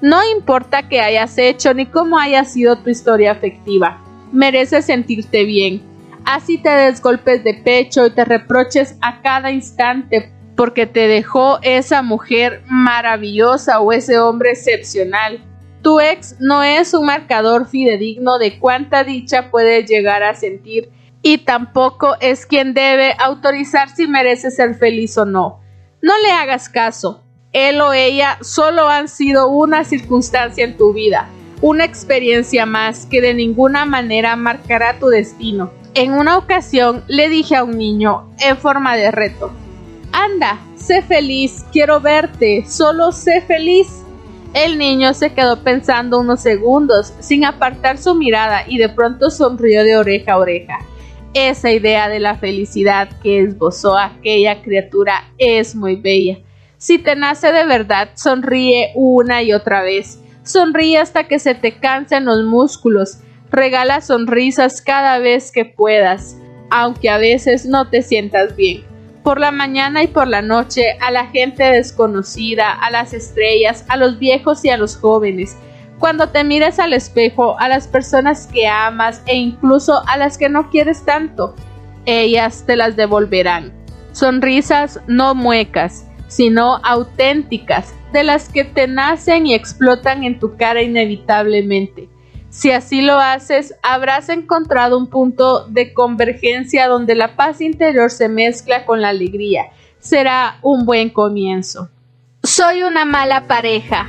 No 0.00 0.18
importa 0.34 0.88
qué 0.88 1.02
hayas 1.02 1.36
hecho 1.36 1.74
ni 1.74 1.84
cómo 1.84 2.18
haya 2.18 2.46
sido 2.46 2.78
tu 2.78 2.88
historia 2.88 3.32
afectiva, 3.32 4.02
mereces 4.32 4.86
sentirte 4.86 5.44
bien. 5.44 5.82
Así 6.24 6.56
te 6.56 6.70
des 6.70 7.02
golpes 7.02 7.44
de 7.44 7.52
pecho 7.52 8.06
y 8.06 8.10
te 8.12 8.24
reproches 8.24 8.96
a 9.02 9.20
cada 9.20 9.50
instante 9.50 10.32
porque 10.56 10.86
te 10.86 11.06
dejó 11.06 11.58
esa 11.60 12.00
mujer 12.00 12.62
maravillosa 12.66 13.78
o 13.80 13.92
ese 13.92 14.18
hombre 14.18 14.52
excepcional 14.52 15.42
tu 15.84 16.00
ex 16.00 16.36
no 16.40 16.62
es 16.62 16.94
un 16.94 17.04
marcador 17.04 17.68
fidedigno 17.68 18.38
de 18.38 18.58
cuánta 18.58 19.04
dicha 19.04 19.50
puedes 19.50 19.88
llegar 19.88 20.22
a 20.22 20.34
sentir 20.34 20.90
y 21.22 21.38
tampoco 21.38 22.16
es 22.20 22.46
quien 22.46 22.72
debe 22.72 23.14
autorizar 23.18 23.90
si 23.94 24.08
merece 24.08 24.50
ser 24.50 24.74
feliz 24.74 25.16
o 25.18 25.26
no. 25.26 25.60
No 26.00 26.14
le 26.22 26.32
hagas 26.32 26.70
caso. 26.70 27.22
Él 27.52 27.80
o 27.82 27.92
ella 27.92 28.38
solo 28.40 28.88
han 28.88 29.08
sido 29.08 29.48
una 29.48 29.84
circunstancia 29.84 30.64
en 30.64 30.76
tu 30.76 30.94
vida, 30.94 31.28
una 31.60 31.84
experiencia 31.84 32.66
más 32.66 33.06
que 33.06 33.20
de 33.20 33.34
ninguna 33.34 33.84
manera 33.84 34.36
marcará 34.36 34.98
tu 34.98 35.08
destino. 35.08 35.70
En 35.92 36.14
una 36.14 36.38
ocasión 36.38 37.04
le 37.08 37.28
dije 37.28 37.56
a 37.56 37.62
un 37.62 37.76
niño 37.76 38.30
en 38.40 38.56
forma 38.56 38.96
de 38.96 39.10
reto, 39.10 39.52
Anda, 40.12 40.58
sé 40.76 41.02
feliz, 41.02 41.64
quiero 41.72 42.00
verte, 42.00 42.64
solo 42.66 43.12
sé 43.12 43.42
feliz. 43.42 44.03
El 44.54 44.78
niño 44.78 45.14
se 45.14 45.32
quedó 45.32 45.64
pensando 45.64 46.20
unos 46.20 46.40
segundos 46.40 47.12
sin 47.18 47.44
apartar 47.44 47.98
su 47.98 48.14
mirada 48.14 48.62
y 48.68 48.78
de 48.78 48.88
pronto 48.88 49.28
sonrió 49.28 49.82
de 49.82 49.96
oreja 49.96 50.34
a 50.34 50.38
oreja. 50.38 50.78
Esa 51.34 51.72
idea 51.72 52.08
de 52.08 52.20
la 52.20 52.36
felicidad 52.36 53.08
que 53.20 53.40
esbozó 53.40 53.98
aquella 53.98 54.62
criatura 54.62 55.24
es 55.38 55.74
muy 55.74 55.96
bella. 55.96 56.38
Si 56.78 57.00
te 57.00 57.16
nace 57.16 57.50
de 57.50 57.66
verdad, 57.66 58.10
sonríe 58.14 58.92
una 58.94 59.42
y 59.42 59.52
otra 59.52 59.82
vez. 59.82 60.20
Sonríe 60.44 60.98
hasta 60.98 61.24
que 61.24 61.40
se 61.40 61.56
te 61.56 61.72
cansen 61.72 62.24
los 62.24 62.44
músculos. 62.44 63.18
Regala 63.50 64.02
sonrisas 64.02 64.80
cada 64.80 65.18
vez 65.18 65.50
que 65.50 65.64
puedas, 65.64 66.36
aunque 66.70 67.10
a 67.10 67.18
veces 67.18 67.66
no 67.66 67.90
te 67.90 68.02
sientas 68.02 68.54
bien. 68.54 68.93
Por 69.24 69.40
la 69.40 69.52
mañana 69.52 70.02
y 70.02 70.08
por 70.08 70.28
la 70.28 70.42
noche, 70.42 70.98
a 71.00 71.10
la 71.10 71.28
gente 71.28 71.64
desconocida, 71.64 72.70
a 72.70 72.90
las 72.90 73.14
estrellas, 73.14 73.86
a 73.88 73.96
los 73.96 74.18
viejos 74.18 74.62
y 74.66 74.68
a 74.68 74.76
los 74.76 74.98
jóvenes. 74.98 75.56
Cuando 75.98 76.28
te 76.28 76.44
mires 76.44 76.78
al 76.78 76.92
espejo, 76.92 77.58
a 77.58 77.68
las 77.68 77.88
personas 77.88 78.46
que 78.46 78.68
amas 78.68 79.22
e 79.26 79.34
incluso 79.34 80.06
a 80.06 80.18
las 80.18 80.36
que 80.36 80.50
no 80.50 80.68
quieres 80.68 81.06
tanto, 81.06 81.54
ellas 82.04 82.64
te 82.66 82.76
las 82.76 82.96
devolverán. 82.96 83.72
Sonrisas 84.12 85.00
no 85.06 85.34
muecas, 85.34 86.06
sino 86.28 86.76
auténticas, 86.84 87.94
de 88.12 88.24
las 88.24 88.50
que 88.50 88.64
te 88.64 88.86
nacen 88.86 89.46
y 89.46 89.54
explotan 89.54 90.24
en 90.24 90.38
tu 90.38 90.54
cara 90.58 90.82
inevitablemente. 90.82 92.10
Si 92.54 92.70
así 92.70 93.02
lo 93.02 93.18
haces, 93.18 93.74
habrás 93.82 94.28
encontrado 94.28 94.96
un 94.96 95.08
punto 95.08 95.66
de 95.66 95.92
convergencia 95.92 96.86
donde 96.86 97.16
la 97.16 97.34
paz 97.34 97.60
interior 97.60 98.12
se 98.12 98.28
mezcla 98.28 98.86
con 98.86 99.02
la 99.02 99.08
alegría. 99.08 99.72
Será 99.98 100.58
un 100.62 100.86
buen 100.86 101.10
comienzo. 101.10 101.90
Soy 102.44 102.84
una 102.84 103.04
mala 103.04 103.48
pareja. 103.48 104.08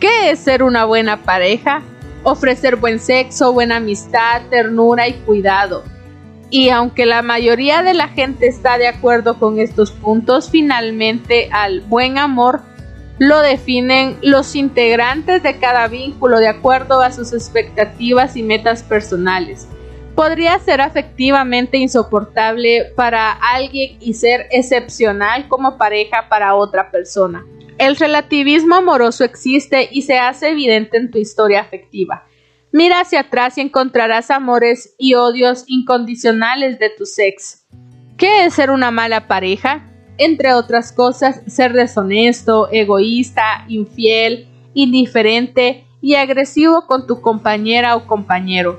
¿Qué 0.00 0.30
es 0.30 0.38
ser 0.38 0.62
una 0.62 0.86
buena 0.86 1.18
pareja? 1.18 1.82
Ofrecer 2.22 2.76
buen 2.76 2.98
sexo, 2.98 3.52
buena 3.52 3.76
amistad, 3.76 4.40
ternura 4.48 5.06
y 5.06 5.12
cuidado. 5.12 5.84
Y 6.48 6.70
aunque 6.70 7.04
la 7.04 7.20
mayoría 7.20 7.82
de 7.82 7.92
la 7.92 8.08
gente 8.08 8.48
está 8.48 8.78
de 8.78 8.88
acuerdo 8.88 9.38
con 9.38 9.58
estos 9.58 9.92
puntos, 9.92 10.48
finalmente 10.48 11.50
al 11.52 11.82
buen 11.82 12.16
amor 12.16 12.62
lo 13.20 13.40
definen 13.40 14.16
los 14.22 14.56
integrantes 14.56 15.42
de 15.42 15.58
cada 15.58 15.88
vínculo 15.88 16.38
de 16.38 16.48
acuerdo 16.48 17.02
a 17.02 17.12
sus 17.12 17.34
expectativas 17.34 18.34
y 18.34 18.42
metas 18.42 18.82
personales. 18.82 19.68
Podría 20.14 20.58
ser 20.58 20.80
afectivamente 20.80 21.76
insoportable 21.76 22.92
para 22.96 23.30
alguien 23.32 23.98
y 24.00 24.14
ser 24.14 24.46
excepcional 24.50 25.48
como 25.48 25.76
pareja 25.76 26.30
para 26.30 26.54
otra 26.54 26.90
persona. 26.90 27.44
El 27.76 27.96
relativismo 27.96 28.76
amoroso 28.76 29.22
existe 29.22 29.90
y 29.92 30.00
se 30.00 30.18
hace 30.18 30.48
evidente 30.48 30.96
en 30.96 31.10
tu 31.10 31.18
historia 31.18 31.60
afectiva. 31.60 32.24
Mira 32.72 33.00
hacia 33.00 33.20
atrás 33.20 33.58
y 33.58 33.60
encontrarás 33.60 34.30
amores 34.30 34.94
y 34.96 35.12
odios 35.12 35.64
incondicionales 35.66 36.78
de 36.78 36.88
tu 36.88 37.04
sex. 37.04 37.66
¿Qué 38.16 38.46
es 38.46 38.54
ser 38.54 38.70
una 38.70 38.90
mala 38.90 39.28
pareja? 39.28 39.89
Entre 40.22 40.52
otras 40.52 40.92
cosas, 40.92 41.40
ser 41.46 41.72
deshonesto, 41.72 42.68
egoísta, 42.70 43.64
infiel, 43.68 44.46
indiferente 44.74 45.86
y 46.02 46.16
agresivo 46.16 46.86
con 46.86 47.06
tu 47.06 47.22
compañera 47.22 47.96
o 47.96 48.06
compañero. 48.06 48.78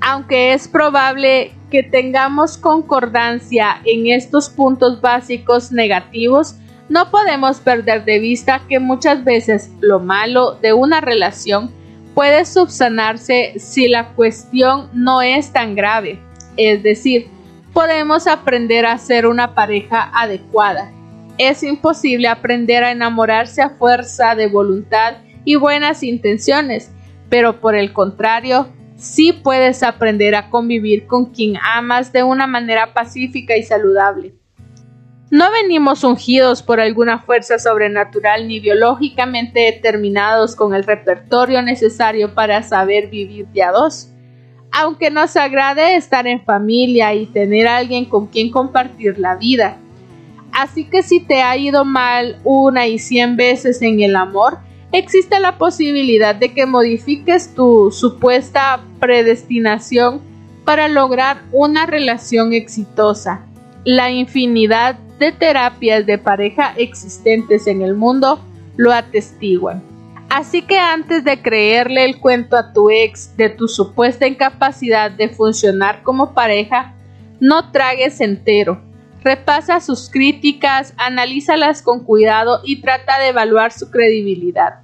Aunque 0.00 0.54
es 0.54 0.66
probable 0.66 1.52
que 1.70 1.82
tengamos 1.82 2.56
concordancia 2.56 3.82
en 3.84 4.06
estos 4.06 4.48
puntos 4.48 5.02
básicos 5.02 5.72
negativos, 5.72 6.54
no 6.88 7.10
podemos 7.10 7.58
perder 7.58 8.06
de 8.06 8.18
vista 8.18 8.62
que 8.66 8.78
muchas 8.78 9.22
veces 9.24 9.70
lo 9.82 10.00
malo 10.00 10.52
de 10.54 10.72
una 10.72 11.02
relación 11.02 11.70
puede 12.14 12.46
subsanarse 12.46 13.52
si 13.58 13.88
la 13.88 14.14
cuestión 14.14 14.88
no 14.94 15.20
es 15.20 15.52
tan 15.52 15.74
grave. 15.74 16.18
Es 16.56 16.82
decir, 16.82 17.28
podemos 17.78 18.26
aprender 18.26 18.86
a 18.86 18.98
ser 18.98 19.24
una 19.24 19.54
pareja 19.54 20.10
adecuada. 20.12 20.90
Es 21.38 21.62
imposible 21.62 22.26
aprender 22.26 22.82
a 22.82 22.90
enamorarse 22.90 23.62
a 23.62 23.70
fuerza 23.70 24.34
de 24.34 24.48
voluntad 24.48 25.18
y 25.44 25.54
buenas 25.54 26.02
intenciones, 26.02 26.90
pero 27.28 27.60
por 27.60 27.76
el 27.76 27.92
contrario, 27.92 28.66
sí 28.96 29.32
puedes 29.32 29.84
aprender 29.84 30.34
a 30.34 30.50
convivir 30.50 31.06
con 31.06 31.26
quien 31.26 31.56
amas 31.56 32.12
de 32.12 32.24
una 32.24 32.48
manera 32.48 32.94
pacífica 32.94 33.56
y 33.56 33.62
saludable. 33.62 34.34
No 35.30 35.48
venimos 35.52 36.02
ungidos 36.02 36.64
por 36.64 36.80
alguna 36.80 37.20
fuerza 37.20 37.60
sobrenatural 37.60 38.48
ni 38.48 38.58
biológicamente 38.58 39.60
determinados 39.60 40.56
con 40.56 40.74
el 40.74 40.82
repertorio 40.82 41.62
necesario 41.62 42.34
para 42.34 42.64
saber 42.64 43.06
vivir 43.06 43.46
de 43.46 43.62
a 43.62 43.70
dos. 43.70 44.12
Aunque 44.80 45.10
nos 45.10 45.36
agrade 45.36 45.96
estar 45.96 46.28
en 46.28 46.40
familia 46.44 47.12
y 47.12 47.26
tener 47.26 47.66
a 47.66 47.78
alguien 47.78 48.04
con 48.04 48.28
quien 48.28 48.48
compartir 48.48 49.18
la 49.18 49.34
vida. 49.34 49.76
Así 50.52 50.84
que 50.84 51.02
si 51.02 51.18
te 51.18 51.42
ha 51.42 51.56
ido 51.56 51.84
mal 51.84 52.38
una 52.44 52.86
y 52.86 53.00
cien 53.00 53.34
veces 53.34 53.82
en 53.82 54.00
el 54.00 54.14
amor, 54.14 54.58
existe 54.92 55.40
la 55.40 55.58
posibilidad 55.58 56.36
de 56.36 56.54
que 56.54 56.64
modifiques 56.64 57.56
tu 57.56 57.90
supuesta 57.90 58.80
predestinación 59.00 60.20
para 60.64 60.86
lograr 60.86 61.42
una 61.50 61.84
relación 61.84 62.52
exitosa. 62.52 63.46
La 63.84 64.12
infinidad 64.12 64.96
de 65.18 65.32
terapias 65.32 66.06
de 66.06 66.18
pareja 66.18 66.72
existentes 66.76 67.66
en 67.66 67.82
el 67.82 67.96
mundo 67.96 68.40
lo 68.76 68.92
atestiguan. 68.92 69.82
Así 70.28 70.62
que 70.62 70.78
antes 70.78 71.24
de 71.24 71.40
creerle 71.40 72.04
el 72.04 72.18
cuento 72.20 72.56
a 72.56 72.72
tu 72.72 72.90
ex 72.90 73.34
de 73.36 73.48
tu 73.48 73.66
supuesta 73.66 74.26
incapacidad 74.26 75.10
de 75.10 75.30
funcionar 75.30 76.02
como 76.02 76.34
pareja, 76.34 76.94
no 77.40 77.70
tragues 77.72 78.20
entero. 78.20 78.82
Repasa 79.22 79.80
sus 79.80 80.10
críticas, 80.10 80.92
analízalas 80.98 81.82
con 81.82 82.04
cuidado 82.04 82.60
y 82.62 82.80
trata 82.82 83.18
de 83.18 83.28
evaluar 83.28 83.72
su 83.72 83.90
credibilidad. 83.90 84.80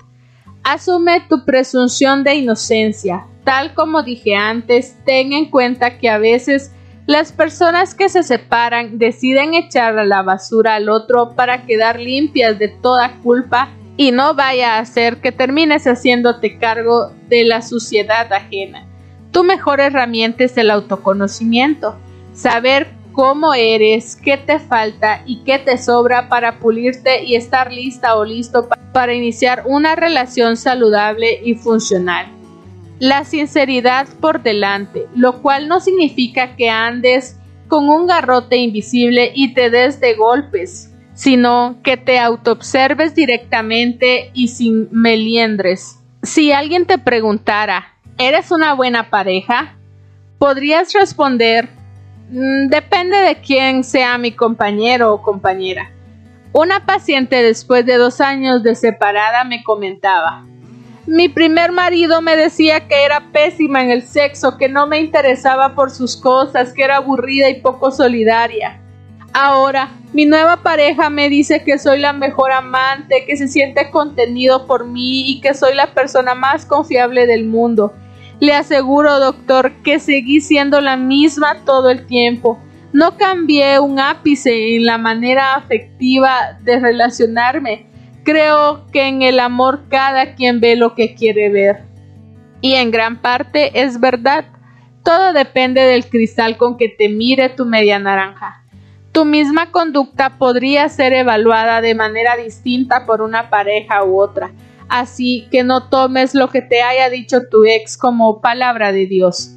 Asume 0.62 1.22
tu 1.28 1.44
presunción 1.44 2.24
de 2.24 2.36
inocencia. 2.36 3.26
Tal 3.44 3.74
como 3.74 4.02
dije 4.02 4.34
antes, 4.34 4.96
ten 5.04 5.34
en 5.34 5.50
cuenta 5.50 5.98
que 5.98 6.08
a 6.08 6.16
veces 6.16 6.72
las 7.06 7.32
personas 7.32 7.94
que 7.94 8.08
se 8.08 8.22
separan 8.22 8.98
deciden 8.98 9.52
echar 9.52 9.98
a 9.98 10.06
la 10.06 10.22
basura 10.22 10.76
al 10.76 10.88
otro 10.88 11.34
para 11.36 11.66
quedar 11.66 12.00
limpias 12.00 12.58
de 12.58 12.68
toda 12.68 13.20
culpa 13.22 13.68
y 13.96 14.12
no 14.12 14.34
vaya 14.34 14.74
a 14.74 14.78
hacer 14.80 15.20
que 15.20 15.32
termines 15.32 15.86
haciéndote 15.86 16.58
cargo 16.58 17.12
de 17.28 17.44
la 17.44 17.62
suciedad 17.62 18.32
ajena. 18.32 18.86
Tu 19.30 19.44
mejor 19.44 19.80
herramienta 19.80 20.44
es 20.44 20.56
el 20.56 20.70
autoconocimiento, 20.70 21.96
saber 22.32 22.88
cómo 23.12 23.54
eres, 23.54 24.16
qué 24.16 24.36
te 24.36 24.58
falta 24.58 25.22
y 25.26 25.44
qué 25.44 25.58
te 25.58 25.78
sobra 25.78 26.28
para 26.28 26.58
pulirte 26.58 27.24
y 27.24 27.36
estar 27.36 27.72
lista 27.72 28.16
o 28.16 28.24
listo 28.24 28.68
para 28.92 29.14
iniciar 29.14 29.62
una 29.66 29.94
relación 29.94 30.56
saludable 30.56 31.40
y 31.44 31.54
funcional 31.54 32.34
la 32.98 33.24
sinceridad 33.24 34.08
por 34.20 34.42
delante, 34.42 35.06
lo 35.14 35.42
cual 35.42 35.68
no 35.68 35.80
significa 35.80 36.56
que 36.56 36.70
andes 36.70 37.38
con 37.68 37.88
un 37.88 38.06
garrote 38.06 38.56
invisible 38.56 39.32
y 39.34 39.52
te 39.54 39.70
des 39.70 40.00
de 40.00 40.14
golpes, 40.14 40.93
sino 41.14 41.76
que 41.82 41.96
te 41.96 42.18
autoobserves 42.18 43.14
directamente 43.14 44.30
y 44.34 44.48
sin 44.48 44.88
meliendres. 44.90 46.00
Si 46.22 46.52
alguien 46.52 46.86
te 46.86 46.98
preguntara, 46.98 47.86
¿eres 48.18 48.50
una 48.50 48.74
buena 48.74 49.10
pareja? 49.10 49.76
Podrías 50.38 50.92
responder, 50.92 51.68
mm, 52.30 52.68
depende 52.68 53.16
de 53.18 53.36
quién 53.36 53.84
sea 53.84 54.18
mi 54.18 54.32
compañero 54.32 55.12
o 55.14 55.22
compañera. 55.22 55.90
Una 56.52 56.86
paciente 56.86 57.42
después 57.42 57.84
de 57.86 57.96
dos 57.96 58.20
años 58.20 58.62
de 58.62 58.74
separada 58.74 59.44
me 59.44 59.62
comentaba, 59.62 60.44
mi 61.06 61.28
primer 61.28 61.70
marido 61.70 62.22
me 62.22 62.34
decía 62.34 62.88
que 62.88 63.04
era 63.04 63.30
pésima 63.30 63.82
en 63.82 63.90
el 63.90 64.02
sexo, 64.02 64.56
que 64.56 64.70
no 64.70 64.86
me 64.86 65.00
interesaba 65.00 65.74
por 65.74 65.90
sus 65.90 66.16
cosas, 66.16 66.72
que 66.72 66.82
era 66.82 66.96
aburrida 66.96 67.50
y 67.50 67.60
poco 67.60 67.90
solidaria. 67.90 68.80
Ahora, 69.34 69.90
mi 70.14 70.24
nueva 70.24 70.62
pareja 70.62 71.10
me 71.10 71.28
dice 71.28 71.62
que 71.64 71.78
soy 71.78 71.98
la 71.98 72.12
mejor 72.14 72.52
amante, 72.52 73.24
que 73.26 73.36
se 73.36 73.48
siente 73.48 73.90
contenido 73.90 74.66
por 74.66 74.86
mí 74.86 75.30
y 75.30 75.40
que 75.40 75.52
soy 75.52 75.74
la 75.74 75.92
persona 75.92 76.34
más 76.34 76.64
confiable 76.64 77.26
del 77.26 77.44
mundo. 77.44 77.92
Le 78.40 78.54
aseguro, 78.54 79.20
doctor, 79.20 79.72
que 79.82 79.98
seguí 79.98 80.40
siendo 80.40 80.80
la 80.80 80.96
misma 80.96 81.64
todo 81.66 81.90
el 81.90 82.06
tiempo. 82.06 82.58
No 82.92 83.16
cambié 83.18 83.78
un 83.80 83.98
ápice 83.98 84.76
en 84.76 84.86
la 84.86 84.96
manera 84.96 85.54
afectiva 85.54 86.58
de 86.62 86.78
relacionarme 86.78 87.86
Creo 88.24 88.86
que 88.90 89.06
en 89.06 89.20
el 89.20 89.38
amor 89.38 89.82
cada 89.90 90.34
quien 90.34 90.58
ve 90.58 90.76
lo 90.76 90.94
que 90.94 91.14
quiere 91.14 91.50
ver. 91.50 91.84
Y 92.62 92.72
en 92.74 92.90
gran 92.90 93.20
parte 93.20 93.82
es 93.82 94.00
verdad. 94.00 94.46
Todo 95.04 95.34
depende 95.34 95.82
del 95.82 96.08
cristal 96.08 96.56
con 96.56 96.78
que 96.78 96.88
te 96.88 97.10
mire 97.10 97.50
tu 97.50 97.66
media 97.66 97.98
naranja. 97.98 98.63
Tu 99.14 99.24
misma 99.24 99.70
conducta 99.70 100.38
podría 100.38 100.88
ser 100.88 101.12
evaluada 101.12 101.80
de 101.80 101.94
manera 101.94 102.36
distinta 102.36 103.06
por 103.06 103.22
una 103.22 103.48
pareja 103.48 104.02
u 104.02 104.20
otra, 104.20 104.50
así 104.88 105.46
que 105.52 105.62
no 105.62 105.88
tomes 105.88 106.34
lo 106.34 106.50
que 106.50 106.62
te 106.62 106.82
haya 106.82 107.08
dicho 107.10 107.42
tu 107.48 107.64
ex 107.64 107.96
como 107.96 108.40
palabra 108.40 108.90
de 108.90 109.06
Dios. 109.06 109.52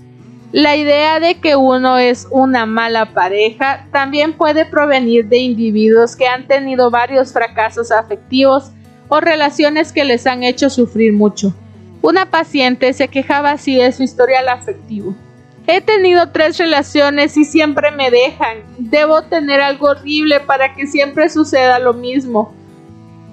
La 0.51 0.75
idea 0.75 1.19
de 1.19 1.39
que 1.39 1.55
uno 1.55 1.97
es 1.97 2.27
una 2.29 2.67
mala 2.67 3.15
pareja 3.15 3.87
también 3.91 4.33
puede 4.33 4.63
provenir 4.63 5.27
de 5.27 5.39
individuos 5.39 6.15
que 6.15 6.27
han 6.27 6.45
tenido 6.45 6.91
varios 6.91 7.33
fracasos 7.33 7.91
afectivos 7.91 8.69
o 9.07 9.21
relaciones 9.21 9.91
que 9.91 10.03
les 10.03 10.27
han 10.27 10.43
hecho 10.43 10.69
sufrir 10.69 11.13
mucho. 11.13 11.51
Una 12.03 12.29
paciente 12.29 12.93
se 12.93 13.07
quejaba 13.07 13.53
así 13.53 13.75
de 13.75 13.91
su 13.91 14.03
historial 14.03 14.49
afectivo. 14.49 15.15
He 15.69 15.81
tenido 15.81 16.29
tres 16.29 16.57
relaciones 16.57 17.35
y 17.35 17.43
siempre 17.43 17.91
me 17.91 18.09
dejan. 18.09 18.59
Debo 18.77 19.23
tener 19.23 19.59
algo 19.59 19.89
horrible 19.89 20.39
para 20.39 20.73
que 20.73 20.87
siempre 20.87 21.29
suceda 21.29 21.77
lo 21.77 21.93
mismo. 21.93 22.53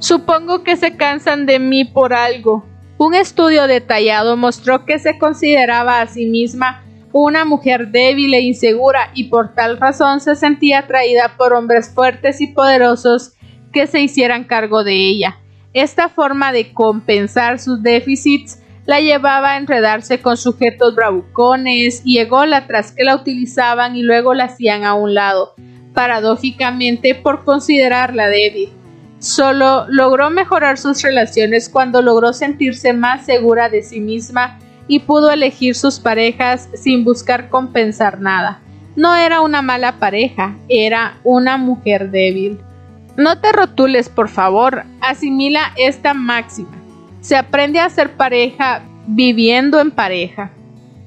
Supongo 0.00 0.64
que 0.64 0.76
se 0.76 0.96
cansan 0.96 1.46
de 1.46 1.60
mí 1.60 1.84
por 1.84 2.12
algo. 2.12 2.66
Un 2.98 3.14
estudio 3.14 3.68
detallado 3.68 4.36
mostró 4.36 4.84
que 4.84 4.98
se 4.98 5.16
consideraba 5.16 6.00
a 6.00 6.08
sí 6.08 6.26
misma 6.26 6.82
una 7.12 7.44
mujer 7.44 7.92
débil 7.92 8.34
e 8.34 8.40
insegura 8.40 9.10
y 9.14 9.24
por 9.24 9.54
tal 9.54 9.78
razón 9.78 10.20
se 10.20 10.34
sentía 10.34 10.80
atraída 10.80 11.36
por 11.36 11.52
hombres 11.52 11.92
fuertes 11.94 12.40
y 12.40 12.48
poderosos 12.48 13.34
que 13.72 13.86
se 13.86 14.00
hicieran 14.00 14.42
cargo 14.42 14.82
de 14.82 14.94
ella. 14.94 15.38
Esta 15.72 16.08
forma 16.08 16.52
de 16.52 16.72
compensar 16.72 17.60
sus 17.60 17.80
déficits 17.84 18.60
la 18.86 19.00
llevaba 19.00 19.52
a 19.52 19.56
enredarse 19.56 20.20
con 20.20 20.36
sujetos 20.36 20.94
bravucones 20.94 22.02
y 22.04 22.18
ególatras 22.18 22.92
que 22.92 23.04
la 23.04 23.16
utilizaban 23.16 23.96
y 23.96 24.02
luego 24.02 24.34
la 24.34 24.44
hacían 24.44 24.84
a 24.84 24.94
un 24.94 25.14
lado, 25.14 25.54
paradójicamente 25.94 27.14
por 27.14 27.44
considerarla 27.44 28.28
débil. 28.28 28.70
Solo 29.18 29.86
logró 29.88 30.28
mejorar 30.28 30.76
sus 30.76 31.00
relaciones 31.02 31.70
cuando 31.70 32.02
logró 32.02 32.34
sentirse 32.34 32.92
más 32.92 33.24
segura 33.24 33.70
de 33.70 33.82
sí 33.82 34.00
misma 34.00 34.58
y 34.86 35.00
pudo 35.00 35.30
elegir 35.30 35.74
sus 35.74 35.98
parejas 35.98 36.68
sin 36.74 37.04
buscar 37.04 37.48
compensar 37.48 38.20
nada. 38.20 38.60
No 38.96 39.14
era 39.14 39.40
una 39.40 39.62
mala 39.62 39.98
pareja, 39.98 40.56
era 40.68 41.16
una 41.24 41.56
mujer 41.56 42.10
débil. 42.10 42.60
No 43.16 43.40
te 43.40 43.50
rotules, 43.52 44.10
por 44.10 44.28
favor, 44.28 44.84
asimila 45.00 45.72
esta 45.76 46.12
máxima. 46.12 46.83
Se 47.24 47.36
aprende 47.36 47.80
a 47.80 47.88
ser 47.88 48.18
pareja 48.18 48.82
viviendo 49.06 49.80
en 49.80 49.92
pareja. 49.92 50.52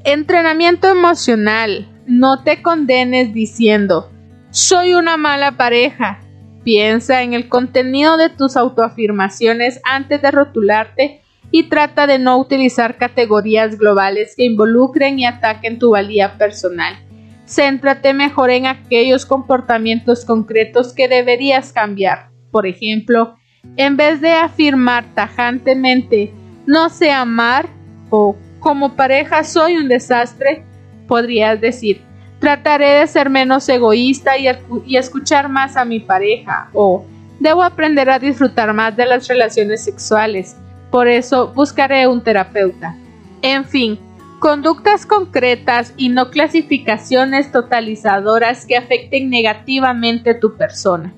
Entrenamiento 0.04 0.88
emocional. 0.88 1.88
No 2.08 2.42
te 2.44 2.64
condenes 2.64 3.36
diciendo, 3.36 4.10
soy 4.50 4.96
una 4.96 5.16
mala 5.18 5.58
pareja. 5.58 6.22
Piensa 6.64 7.22
en 7.22 7.36
el 7.36 7.48
contenido 7.50 8.18
de 8.18 8.30
tus 8.30 8.58
autoafirmaciones 8.58 9.80
antes 9.84 10.20
de 10.24 10.32
rotularte 10.32 11.22
y 11.52 11.70
trata 11.70 12.08
de 12.08 12.18
no 12.18 12.40
utilizar 12.40 12.98
categorías 12.98 13.78
globales 13.78 14.34
que 14.36 14.46
involucren 14.46 15.20
y 15.20 15.28
ataquen 15.28 15.78
tu 15.78 15.92
valía 15.92 16.40
personal. 16.40 16.96
Céntrate 17.46 18.16
mejor 18.16 18.50
en 18.50 18.66
aquellos 18.66 19.28
comportamientos 19.28 20.26
concretos 20.26 20.94
que 20.94 21.08
deberías 21.08 21.74
cambiar. 21.74 22.32
Por 22.50 22.66
ejemplo, 22.66 23.36
en 23.76 23.98
vez 23.98 24.22
de 24.22 24.32
afirmar 24.32 25.06
tajantemente 25.14 26.34
no 26.66 26.90
sé 26.90 27.12
amar 27.12 27.68
o 28.10 28.36
como 28.60 28.96
pareja 28.96 29.44
soy 29.44 29.78
un 29.78 29.88
desastre, 29.88 30.64
podrías 31.08 31.60
decir 31.60 32.02
trataré 32.40 33.00
de 33.00 33.08
ser 33.08 33.30
menos 33.30 33.68
egoísta 33.68 34.38
y, 34.38 34.48
y 34.86 34.98
escuchar 34.98 35.50
más 35.50 35.76
a 35.76 35.86
mi 35.86 36.00
pareja 36.00 36.70
o 36.74 37.06
debo 37.40 37.64
aprender 37.64 38.10
a 38.10 38.20
disfrutar 38.20 38.74
más 38.74 38.96
de 38.96 39.06
las 39.06 39.28
relaciones 39.28 39.84
sexuales 39.84 40.56
por 40.92 41.08
eso 41.08 41.50
buscaré 41.54 42.08
un 42.08 42.22
terapeuta. 42.22 42.96
En 43.42 43.66
fin, 43.66 44.00
conductas 44.40 45.06
concretas 45.06 45.94
y 45.98 46.10
no 46.10 46.30
clasificaciones 46.32 47.52
totalizadoras 47.52 48.66
que 48.66 48.78
afecten 48.78 49.30
negativamente 49.30 50.34
tu 50.34 50.56
persona. 50.56 51.14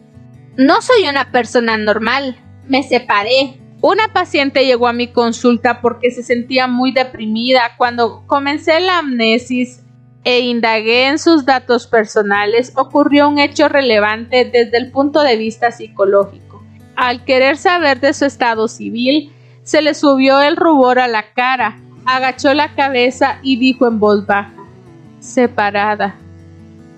No 0.57 0.81
soy 0.81 1.07
una 1.07 1.31
persona 1.31 1.77
normal. 1.77 2.37
Me 2.67 2.83
separé. 2.83 3.59
Una 3.81 4.11
paciente 4.11 4.65
llegó 4.65 4.87
a 4.87 4.93
mi 4.93 5.07
consulta 5.07 5.81
porque 5.81 6.11
se 6.11 6.23
sentía 6.23 6.67
muy 6.67 6.91
deprimida. 6.91 7.75
Cuando 7.77 8.23
comencé 8.27 8.79
la 8.81 8.99
amnesis 8.99 9.83
e 10.25 10.41
indagué 10.41 11.07
en 11.07 11.17
sus 11.17 11.45
datos 11.45 11.87
personales, 11.87 12.73
ocurrió 12.75 13.29
un 13.29 13.39
hecho 13.39 13.69
relevante 13.69 14.43
desde 14.45 14.77
el 14.77 14.91
punto 14.91 15.21
de 15.21 15.37
vista 15.37 15.71
psicológico. 15.71 16.61
Al 16.95 17.23
querer 17.23 17.55
saber 17.55 18.01
de 18.01 18.13
su 18.13 18.25
estado 18.25 18.67
civil, 18.67 19.31
se 19.63 19.81
le 19.81 19.93
subió 19.93 20.41
el 20.41 20.57
rubor 20.57 20.99
a 20.99 21.07
la 21.07 21.31
cara, 21.33 21.79
agachó 22.05 22.53
la 22.53 22.75
cabeza 22.75 23.39
y 23.43 23.57
dijo 23.57 23.87
en 23.87 23.99
voz 23.99 24.25
baja, 24.25 24.53
separada. 25.19 26.15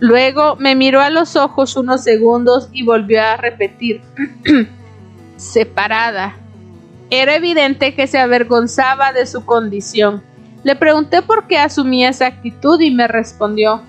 Luego 0.02 0.56
me 0.56 0.74
miró 0.74 1.00
a 1.00 1.12
los 1.12 1.36
ojos 1.36 1.76
unos 1.76 2.04
segundos 2.04 2.70
y 2.72 2.84
volvió 2.84 3.22
a 3.22 3.38
repetir, 3.38 4.02
separada. 5.38 6.36
Era 7.12 7.36
evidente 7.36 7.94
que 7.94 8.08
se 8.08 8.18
avergonzaba 8.18 9.14
de 9.14 9.28
su 9.28 9.46
condición. 9.46 10.24
Le 10.64 10.76
pregunté 10.76 11.22
por 11.22 11.46
qué 11.46 11.60
asumía 11.60 12.10
esa 12.10 12.26
actitud 12.26 12.82
y 12.82 12.90
me 12.90 13.08
respondió, 13.08 13.84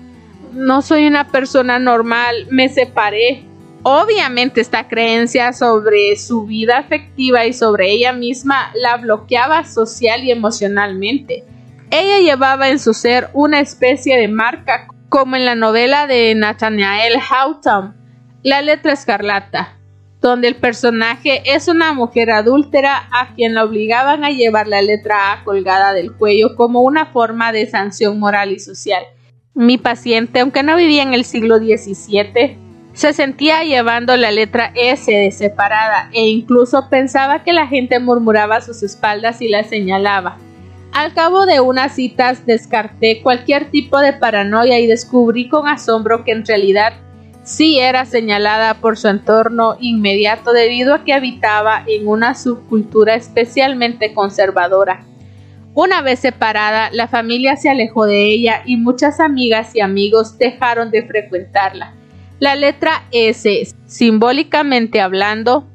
no 0.51 0.83
soy 0.83 1.07
una 1.07 1.29
persona 1.29 1.79
normal, 1.79 2.45
me 2.51 2.69
separé. 2.69 3.45
Obviamente 3.81 4.61
esta 4.61 4.87
creencia 4.87 5.51
sobre 5.51 6.15
su 6.15 6.45
vida 6.45 6.77
afectiva 6.77 7.47
y 7.47 7.53
sobre 7.53 7.89
ella 7.89 8.13
misma 8.13 8.71
la 8.75 8.97
bloqueaba 8.97 9.65
social 9.65 10.23
y 10.23 10.29
emocionalmente. 10.29 11.43
Ella 11.89 12.19
llevaba 12.19 12.69
en 12.69 12.77
su 12.77 12.93
ser 12.93 13.31
una 13.33 13.59
especie 13.59 14.15
de 14.15 14.27
marca, 14.27 14.87
como 15.13 15.35
en 15.35 15.45
la 15.45 15.53
novela 15.53 16.07
de 16.07 16.33
Nathaniel 16.33 17.19
Hawthorne, 17.29 17.93
La 18.41 18.63
letra 18.63 18.93
escarlata, 18.93 19.77
donde 20.19 20.47
el 20.47 20.55
personaje 20.55 21.43
es 21.53 21.67
una 21.67 21.93
mujer 21.93 22.31
adúltera 22.31 23.09
a 23.11 23.35
quien 23.35 23.53
la 23.53 23.63
obligaban 23.63 24.23
a 24.23 24.31
llevar 24.31 24.67
la 24.67 24.81
letra 24.81 25.31
A 25.31 25.43
colgada 25.43 25.93
del 25.93 26.13
cuello 26.13 26.55
como 26.55 26.81
una 26.81 27.05
forma 27.05 27.51
de 27.51 27.69
sanción 27.69 28.17
moral 28.17 28.53
y 28.53 28.59
social. 28.59 29.03
Mi 29.53 29.77
paciente, 29.77 30.39
aunque 30.39 30.63
no 30.63 30.75
vivía 30.75 31.03
en 31.03 31.13
el 31.13 31.25
siglo 31.25 31.57
XVII, 31.59 32.57
se 32.93 33.13
sentía 33.13 33.63
llevando 33.63 34.17
la 34.17 34.31
letra 34.31 34.71
S 34.73 35.11
de 35.11 35.29
separada 35.29 36.09
e 36.11 36.25
incluso 36.25 36.89
pensaba 36.89 37.43
que 37.43 37.53
la 37.53 37.67
gente 37.67 37.99
murmuraba 37.99 38.55
a 38.55 38.61
sus 38.61 38.81
espaldas 38.81 39.43
y 39.43 39.47
la 39.47 39.63
señalaba. 39.63 40.39
Al 40.93 41.13
cabo 41.15 41.47
de 41.47 41.59
unas 41.59 41.95
citas 41.95 42.45
descarté 42.45 43.21
cualquier 43.23 43.71
tipo 43.71 43.99
de 43.99 44.13
paranoia 44.13 44.79
y 44.79 44.85
descubrí 44.85 45.49
con 45.49 45.67
asombro 45.67 46.23
que 46.23 46.31
en 46.31 46.45
realidad 46.45 46.93
sí 47.43 47.79
era 47.79 48.05
señalada 48.05 48.75
por 48.75 48.95
su 48.97 49.07
entorno 49.07 49.75
inmediato 49.79 50.53
debido 50.53 50.93
a 50.93 51.03
que 51.03 51.13
habitaba 51.13 51.83
en 51.87 52.07
una 52.07 52.35
subcultura 52.35 53.15
especialmente 53.15 54.13
conservadora. 54.13 55.03
Una 55.73 56.03
vez 56.03 56.19
separada, 56.19 56.91
la 56.91 57.07
familia 57.07 57.55
se 57.55 57.69
alejó 57.69 58.05
de 58.05 58.25
ella 58.25 58.61
y 58.63 58.77
muchas 58.77 59.19
amigas 59.19 59.75
y 59.75 59.81
amigos 59.81 60.37
dejaron 60.37 60.91
de 60.91 61.07
frecuentarla. 61.07 61.95
La 62.37 62.55
letra 62.55 63.05
S, 63.11 63.73
simbólicamente 63.87 65.01
hablando, 65.01 65.67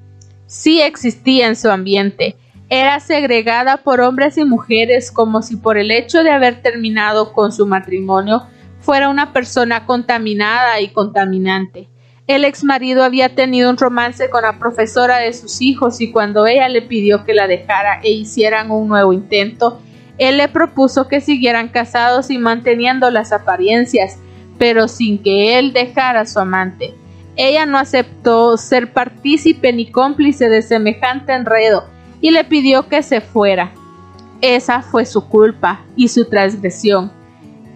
sí 0.46 0.80
existía 0.80 1.48
en 1.48 1.56
su 1.56 1.68
ambiente. 1.70 2.36
Era 2.70 3.00
segregada 3.00 3.78
por 3.78 4.02
hombres 4.02 4.36
y 4.36 4.44
mujeres 4.44 5.10
como 5.10 5.40
si 5.40 5.56
por 5.56 5.78
el 5.78 5.90
hecho 5.90 6.22
de 6.22 6.30
haber 6.30 6.60
terminado 6.60 7.32
con 7.32 7.50
su 7.50 7.66
matrimonio 7.66 8.42
fuera 8.80 9.08
una 9.08 9.32
persona 9.32 9.86
contaminada 9.86 10.78
y 10.82 10.88
contaminante. 10.88 11.88
El 12.26 12.44
ex 12.44 12.64
marido 12.64 13.04
había 13.04 13.34
tenido 13.34 13.70
un 13.70 13.78
romance 13.78 14.28
con 14.28 14.42
la 14.42 14.58
profesora 14.58 15.16
de 15.16 15.32
sus 15.32 15.62
hijos 15.62 16.02
y 16.02 16.12
cuando 16.12 16.46
ella 16.46 16.68
le 16.68 16.82
pidió 16.82 17.24
que 17.24 17.32
la 17.32 17.46
dejara 17.46 18.00
e 18.02 18.10
hicieran 18.10 18.70
un 18.70 18.86
nuevo 18.86 19.14
intento, 19.14 19.80
él 20.18 20.36
le 20.36 20.48
propuso 20.48 21.08
que 21.08 21.22
siguieran 21.22 21.68
casados 21.68 22.28
y 22.28 22.36
manteniendo 22.36 23.10
las 23.10 23.32
apariencias, 23.32 24.18
pero 24.58 24.88
sin 24.88 25.22
que 25.22 25.58
él 25.58 25.72
dejara 25.72 26.20
a 26.20 26.26
su 26.26 26.38
amante. 26.38 26.92
Ella 27.34 27.64
no 27.64 27.78
aceptó 27.78 28.58
ser 28.58 28.92
partícipe 28.92 29.72
ni 29.72 29.90
cómplice 29.90 30.50
de 30.50 30.60
semejante 30.60 31.32
enredo 31.32 31.84
y 32.20 32.30
le 32.30 32.44
pidió 32.44 32.88
que 32.88 33.02
se 33.02 33.20
fuera. 33.20 33.72
Esa 34.40 34.82
fue 34.82 35.04
su 35.04 35.28
culpa 35.28 35.84
y 35.96 36.08
su 36.08 36.26
transgresión. 36.26 37.12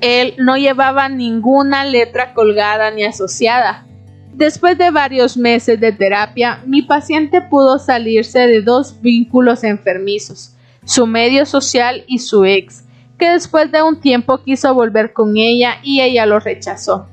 Él 0.00 0.34
no 0.38 0.56
llevaba 0.56 1.08
ninguna 1.08 1.84
letra 1.84 2.34
colgada 2.34 2.90
ni 2.90 3.04
asociada. 3.04 3.86
Después 4.34 4.78
de 4.78 4.90
varios 4.90 5.36
meses 5.36 5.78
de 5.78 5.92
terapia, 5.92 6.62
mi 6.66 6.82
paciente 6.82 7.40
pudo 7.42 7.78
salirse 7.78 8.40
de 8.40 8.62
dos 8.62 9.00
vínculos 9.00 9.62
enfermizos, 9.62 10.56
su 10.84 11.06
medio 11.06 11.44
social 11.44 12.04
y 12.06 12.18
su 12.18 12.44
ex, 12.44 12.84
que 13.18 13.28
después 13.28 13.70
de 13.70 13.82
un 13.82 14.00
tiempo 14.00 14.42
quiso 14.42 14.72
volver 14.74 15.12
con 15.12 15.36
ella 15.36 15.78
y 15.82 16.00
ella 16.00 16.26
lo 16.26 16.40
rechazó. 16.40 17.06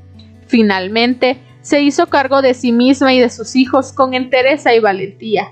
Finalmente, 0.48 1.38
se 1.62 1.82
hizo 1.82 2.08
cargo 2.08 2.42
de 2.42 2.54
sí 2.54 2.72
misma 2.72 3.14
y 3.14 3.20
de 3.20 3.30
sus 3.30 3.56
hijos 3.56 3.92
con 3.92 4.14
entereza 4.14 4.74
y 4.74 4.80
valentía. 4.80 5.50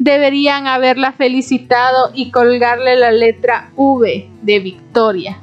Deberían 0.00 0.66
haberla 0.66 1.12
felicitado 1.12 2.10
y 2.14 2.30
colgarle 2.30 2.96
la 2.96 3.12
letra 3.12 3.70
V 3.76 4.30
de 4.40 4.58
Victoria. 4.58 5.36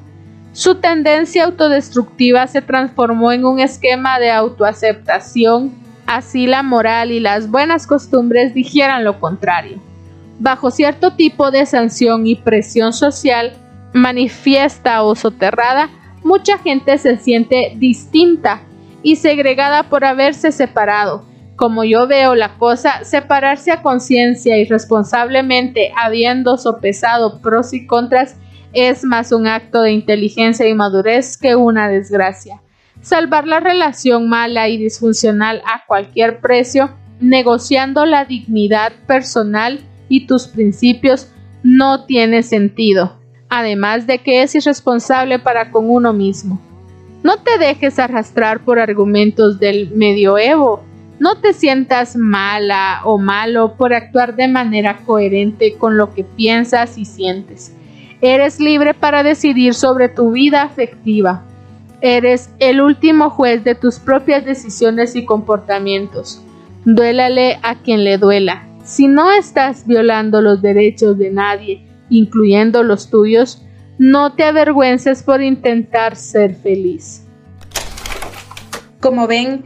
Su 0.52 0.78
tendencia 0.78 1.46
autodestructiva 1.46 2.48
se 2.48 2.64
transformó 2.64 3.32
en 3.32 3.46
un 3.46 3.60
esquema 3.60 4.18
de 4.18 4.32
autoaceptación, 4.32 5.76
así 6.08 6.48
la 6.48 6.64
moral 6.64 7.12
y 7.12 7.20
las 7.20 7.52
buenas 7.52 7.86
costumbres 7.86 8.56
dijeran 8.56 9.04
lo 9.04 9.20
contrario. 9.20 9.78
Bajo 10.40 10.72
cierto 10.72 11.14
tipo 11.14 11.52
de 11.52 11.68
sanción 11.68 12.26
y 12.26 12.34
presión 12.34 12.94
social, 12.94 13.54
manifiesta 13.94 15.04
o 15.04 15.14
soterrada, 15.14 15.92
mucha 16.24 16.58
gente 16.58 16.98
se 16.98 17.18
siente 17.18 17.74
distinta 17.76 18.62
y 19.04 19.18
segregada 19.18 19.84
por 19.84 20.04
haberse 20.04 20.52
separado. 20.52 21.27
Como 21.58 21.84
yo 21.84 22.06
veo 22.06 22.36
la 22.36 22.58
cosa, 22.60 23.04
separarse 23.04 23.72
a 23.72 23.82
conciencia 23.82 24.58
y 24.58 24.66
responsablemente, 24.66 25.92
habiendo 25.98 26.58
sopesado 26.58 27.42
pros 27.42 27.74
y 27.74 27.88
contras, 27.88 28.38
es 28.74 29.04
más 29.04 29.32
un 29.32 29.48
acto 29.48 29.82
de 29.82 29.92
inteligencia 29.92 30.68
y 30.68 30.76
madurez 30.76 31.36
que 31.36 31.56
una 31.56 31.90
desgracia. 31.90 32.62
Salvar 33.02 33.48
la 33.48 33.60
relación 33.60 34.30
mala 34.30 34.70
y 34.70 34.78
disfuncional 34.78 35.64
a 35.66 35.84
cualquier 35.88 36.42
precio, 36.42 36.92
negociando 37.20 38.06
la 38.06 38.26
dignidad 38.26 38.92
personal 39.08 39.80
y 40.10 40.28
tus 40.28 40.48
principios, 40.48 41.34
no 41.64 42.06
tiene 42.06 42.44
sentido, 42.44 43.18
además 43.50 44.06
de 44.06 44.20
que 44.20 44.44
es 44.44 44.54
irresponsable 44.54 45.40
para 45.40 45.72
con 45.72 45.90
uno 45.90 46.14
mismo. 46.14 46.62
No 47.24 47.38
te 47.38 47.58
dejes 47.58 47.98
arrastrar 47.98 48.64
por 48.64 48.78
argumentos 48.80 49.60
del 49.60 49.90
medioevo. 49.90 50.84
No 51.20 51.38
te 51.38 51.54
sientas 51.54 52.16
mala 52.16 53.02
o 53.04 53.18
malo 53.18 53.76
por 53.76 53.94
actuar 53.94 54.36
de 54.36 54.48
manera 54.48 54.98
coherente 55.06 55.76
con 55.76 55.98
lo 55.98 56.14
que 56.14 56.24
piensas 56.24 56.98
y 56.98 57.06
sientes. 57.06 57.76
Eres 58.22 58.60
libre 58.60 58.94
para 58.94 59.24
decidir 59.24 59.74
sobre 59.74 60.10
tu 60.10 60.32
vida 60.32 60.62
afectiva. 60.62 61.44
Eres 62.02 62.52
el 62.60 62.82
último 62.82 63.32
juez 63.32 63.64
de 63.64 63.74
tus 63.74 64.00
propias 64.00 64.46
decisiones 64.46 65.16
y 65.16 65.26
comportamientos. 65.26 66.44
Duélale 66.86 67.60
a 67.64 67.76
quien 67.76 68.04
le 68.04 68.20
duela. 68.20 68.68
Si 68.84 69.08
no 69.08 69.32
estás 69.32 69.88
violando 69.88 70.42
los 70.42 70.62
derechos 70.62 71.18
de 71.18 71.32
nadie, 71.32 71.82
incluyendo 72.10 72.84
los 72.84 73.10
tuyos, 73.10 73.64
no 73.98 74.34
te 74.34 74.44
avergüences 74.44 75.24
por 75.24 75.42
intentar 75.42 76.16
ser 76.16 76.56
feliz. 76.56 77.26
Como 79.00 79.28
ven, 79.28 79.66